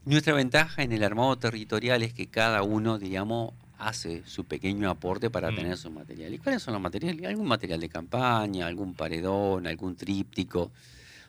Nuestra 0.06 0.34
ventaja 0.34 0.82
en 0.84 0.94
el 0.94 1.04
armado 1.04 1.38
territorial 1.38 2.04
es 2.04 2.14
que 2.14 2.28
cada 2.28 2.62
uno, 2.62 3.00
digamos, 3.00 3.54
hace 3.88 4.24
su 4.26 4.46
pequeño 4.46 4.90
aporte 4.90 5.30
para 5.30 5.52
mm. 5.52 5.56
tener 5.56 5.78
su 5.78 5.92
material. 5.92 6.34
¿Y 6.34 6.40
cuáles 6.40 6.64
son 6.64 6.74
los 6.74 6.82
materiales? 6.82 7.26
Algún 7.26 7.48
material 7.48 7.80
de 7.80 7.90
campaña, 7.90 8.66
algún 8.66 8.96
paredón, 8.96 9.68
algún 9.68 9.96
tríptico, 9.96 10.72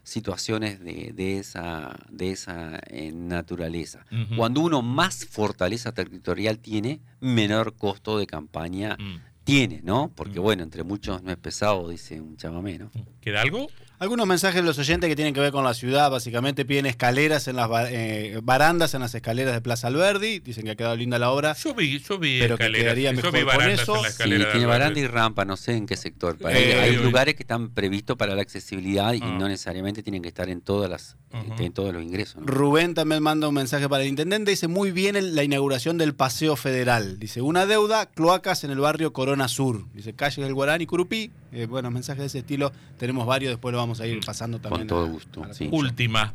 situaciones 0.02 0.80
de, 0.80 1.38
esa, 1.38 1.98
de 2.08 2.30
esa 2.30 2.80
eh, 2.88 3.12
naturaleza. 3.12 4.06
Cuando 4.36 4.60
uno 4.60 4.80
más 4.80 5.26
fortaleza 5.26 5.92
territorial 5.92 6.58
tiene, 6.58 7.00
menor 7.20 7.75
costo 7.75 8.18
de 8.18 8.26
campaña 8.26 8.96
mm. 8.98 9.20
tiene, 9.44 9.80
¿no? 9.82 10.10
Porque 10.14 10.40
mm. 10.40 10.42
bueno, 10.42 10.62
entre 10.62 10.82
muchos 10.82 11.22
no 11.22 11.32
es 11.32 11.36
pesado, 11.36 11.88
dice 11.88 12.20
un 12.20 12.36
chamamé, 12.36 12.78
¿no? 12.78 12.90
¿Queda 13.20 13.42
algo? 13.42 13.68
Algunos 13.98 14.26
mensajes 14.26 14.60
de 14.60 14.66
los 14.66 14.78
oyentes 14.78 15.08
que 15.08 15.16
tienen 15.16 15.32
que 15.32 15.40
ver 15.40 15.52
con 15.52 15.64
la 15.64 15.72
ciudad, 15.72 16.10
básicamente 16.10 16.66
piden 16.66 16.84
escaleras 16.84 17.48
en 17.48 17.56
las 17.56 17.70
eh, 17.90 18.40
barandas, 18.42 18.92
en 18.92 19.00
las 19.00 19.14
escaleras 19.14 19.54
de 19.54 19.62
Plaza 19.62 19.86
Alberdi, 19.86 20.40
dicen 20.40 20.64
que 20.64 20.72
ha 20.72 20.76
quedado 20.76 20.96
linda 20.96 21.18
la 21.18 21.30
obra. 21.30 21.54
Yo 21.54 21.74
vi, 21.74 21.98
yo 22.00 22.18
vi 22.18 22.38
pero 22.38 22.58
que 22.58 22.70
quedaría 22.70 23.12
mejor 23.14 23.32
con 23.32 23.70
eso. 23.70 24.04
sí, 24.04 24.24
tiene 24.24 24.66
baranda 24.66 25.00
y 25.00 25.06
rampa, 25.06 25.46
no 25.46 25.56
sé 25.56 25.72
en 25.72 25.86
qué 25.86 25.96
sector. 25.96 26.36
Eh, 26.50 26.78
hay 26.78 26.96
lugares 26.96 27.36
que 27.36 27.42
están 27.42 27.70
previstos 27.70 28.18
para 28.18 28.34
la 28.34 28.42
accesibilidad 28.42 29.14
y 29.14 29.20
ah. 29.22 29.36
no 29.38 29.48
necesariamente 29.48 30.02
tienen 30.02 30.20
que 30.20 30.28
estar 30.28 30.50
en 30.50 30.60
todas 30.60 30.90
las 30.90 31.16
en 31.58 31.72
todos 31.72 31.92
los 31.92 32.02
ingresos. 32.02 32.42
Rubén 32.44 32.94
también 32.94 33.22
manda 33.22 33.48
un 33.48 33.54
mensaje 33.54 33.88
para 33.88 34.02
el 34.02 34.08
intendente, 34.08 34.50
dice 34.50 34.68
muy 34.68 34.90
bien 34.90 35.34
la 35.34 35.42
inauguración 35.42 35.98
del 35.98 36.14
Paseo 36.14 36.56
Federal. 36.56 37.18
Dice, 37.18 37.42
una 37.42 37.66
deuda, 37.66 38.06
cloacas 38.06 38.64
en 38.64 38.70
el 38.70 38.78
barrio 38.78 39.12
Corona 39.12 39.48
Sur. 39.48 39.84
Dice, 39.92 40.14
calle 40.14 40.42
del 40.42 40.54
Guarán 40.54 40.80
y 40.80 40.86
Curupí. 40.86 41.30
Eh, 41.52 41.66
bueno, 41.66 41.90
mensajes 41.90 42.20
de 42.20 42.26
ese 42.26 42.38
estilo, 42.40 42.72
tenemos 42.98 43.26
varios, 43.26 43.50
después 43.50 43.72
lo 43.72 43.78
vamos 43.78 43.85
a 44.00 44.06
ir 44.06 44.20
pasando 44.24 44.58
también. 44.58 44.82
Con 44.82 44.88
todo 44.88 45.06
gusto. 45.08 45.42
Última, 45.70 46.34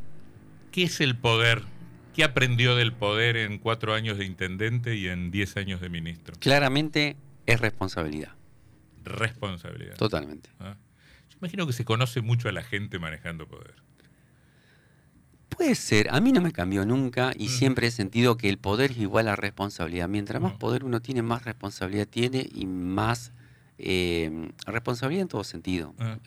¿qué 0.72 0.84
es 0.84 1.02
el 1.02 1.16
poder? 1.16 1.64
¿Qué 2.14 2.24
aprendió 2.24 2.76
del 2.76 2.94
poder 2.94 3.38
en 3.38 3.58
cuatro 3.58 3.94
años 3.94 4.18
de 4.18 4.26
intendente 4.26 4.96
y 4.96 5.08
en 5.08 5.32
diez 5.32 5.56
años 5.58 5.80
de 5.80 5.90
ministro? 5.90 6.36
Claramente 6.40 7.16
es 7.46 7.60
responsabilidad. 7.60 8.36
Responsabilidad. 9.04 9.96
Totalmente. 9.96 10.50
Ah. 10.60 10.76
Yo 11.30 11.38
imagino 11.40 11.66
que 11.66 11.74
se 11.74 11.86
conoce 11.86 12.22
mucho 12.22 12.50
a 12.50 12.52
la 12.52 12.64
gente 12.64 13.00
manejando 13.00 13.48
poder. 13.48 13.76
Puede 15.50 15.76
ser, 15.76 16.10
a 16.12 16.20
mí 16.22 16.32
no 16.32 16.42
me 16.42 16.52
cambió 16.52 16.86
nunca 16.86 17.34
y 17.38 17.50
siempre 17.50 17.88
he 17.88 17.92
sentido 17.92 18.38
que 18.38 18.50
el 18.50 18.58
poder 18.58 18.92
es 18.92 18.98
igual 18.98 19.28
a 19.28 19.36
responsabilidad. 19.36 20.08
Mientras 20.08 20.42
más 20.42 20.54
poder 20.54 20.84
uno 20.84 21.02
tiene, 21.02 21.22
más 21.22 21.44
responsabilidad 21.44 22.08
tiene 22.08 22.48
y 22.54 22.66
más 22.66 23.32
eh, 23.78 24.50
responsabilidad 24.66 25.24
en 25.24 25.28
todo 25.28 25.44
sentido. 25.44 25.94
Ah. 26.00 26.18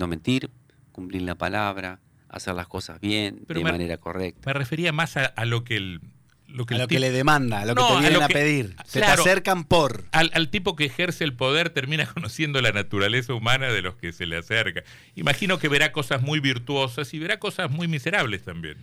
No 0.00 0.06
mentir, 0.06 0.50
cumplir 0.92 1.22
la 1.22 1.34
palabra, 1.34 2.00
hacer 2.30 2.54
las 2.54 2.66
cosas 2.66 3.00
bien, 3.00 3.44
de 3.46 3.62
manera 3.62 3.98
correcta. 3.98 4.40
Me 4.46 4.54
refería 4.54 4.92
más 4.92 5.18
a, 5.18 5.44
lo 5.44 5.62
que 5.62 5.76
el... 5.76 6.00
Lo 6.48 6.66
que, 6.66 6.74
a 6.74 6.78
lo 6.78 6.88
que 6.88 6.98
le 6.98 7.12
demanda, 7.12 7.60
a 7.60 7.64
lo 7.64 7.76
que 7.76 7.82
te 7.82 8.00
vienen 8.00 8.22
a, 8.22 8.28
pedir. 8.28 8.74
Se 8.84 8.98
te 8.98 9.06
acercan 9.06 9.62
por. 9.62 10.06
Al, 10.10 10.48
tipo 10.48 10.74
que 10.74 10.86
ejerce 10.86 11.22
el 11.22 11.34
poder 11.34 11.70
termina 11.70 12.06
conociendo 12.14 12.60
la 12.60 12.72
naturaleza 12.72 13.34
humana 13.34 13.68
de 13.68 13.82
los 13.82 13.94
que 13.94 14.12
se 14.12 14.26
le 14.26 14.38
acerca. 14.38 14.82
Imagino 15.14 15.60
que 15.60 15.68
verá 15.68 15.92
cosas 15.92 16.22
muy 16.22 16.40
virtuosas 16.40 17.14
y 17.14 17.20
verá 17.20 17.38
cosas 17.38 17.70
muy 17.70 17.86
miserables 17.86 18.42
también. 18.42 18.78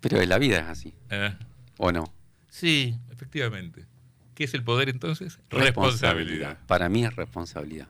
Pero 0.00 0.22
la 0.24 0.38
vida 0.38 0.58
es 0.58 0.66
así. 0.66 0.94
Ah. 1.10 1.34
¿O 1.78 1.90
no? 1.90 2.04
Sí, 2.50 2.94
efectivamente. 3.10 3.86
¿Qué 4.34 4.44
es 4.44 4.54
el 4.54 4.62
poder 4.62 4.88
entonces? 4.88 5.40
Responsabilidad. 5.50 6.58
Para 6.68 6.88
mí 6.88 7.04
es 7.04 7.16
responsabilidad. 7.16 7.88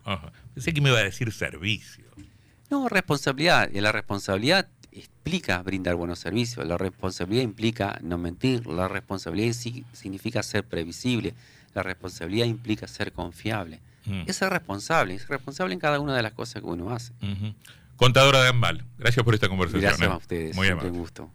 Pensé 0.55 0.73
que 0.73 0.81
me 0.81 0.89
iba 0.89 0.99
a 0.99 1.05
decir 1.05 1.33
servicio. 1.33 2.05
No, 2.73 2.89
responsabilidad. 2.89 3.69
Y 3.71 3.83
la 3.83 3.93
responsabilidad 3.93 4.67
explica 4.93 5.63
brindar 5.63 5.95
buenos 5.95 6.21
servicios. 6.21 6.67
La 6.67 6.79
responsabilidad 6.79 7.43
implica 7.43 7.99
no 8.01 8.17
mentir. 8.17 8.67
La 8.67 8.89
responsabilidad 8.89 9.53
sí 9.53 9.85
significa 9.93 10.43
ser 10.43 10.65
previsible. 10.65 11.35
La 11.75 11.83
responsabilidad 11.83 12.47
implica 12.47 12.89
ser 12.89 13.13
confiable. 13.13 13.81
Mm. 14.07 14.23
Es 14.27 14.37
ser 14.37 14.49
responsable. 14.49 15.15
Es 15.15 15.29
responsable 15.29 15.75
en 15.75 15.81
cada 15.81 16.01
una 16.01 16.17
de 16.17 16.23
las 16.23 16.33
cosas 16.33 16.63
que 16.63 16.67
uno 16.67 16.91
hace. 16.91 17.13
Contadora 17.97 18.43
de 18.43 18.49
Ambal, 18.49 18.87
gracias 18.97 19.23
por 19.23 19.35
esta 19.35 19.51
conversación. 19.51 19.83
Gracias 19.83 20.09
¿eh? 20.09 20.11
a 20.11 20.17
ustedes. 20.17 20.57
Muy 20.57 20.69
amable. 20.69 20.93
Un 20.93 20.99
gusto. 20.99 21.31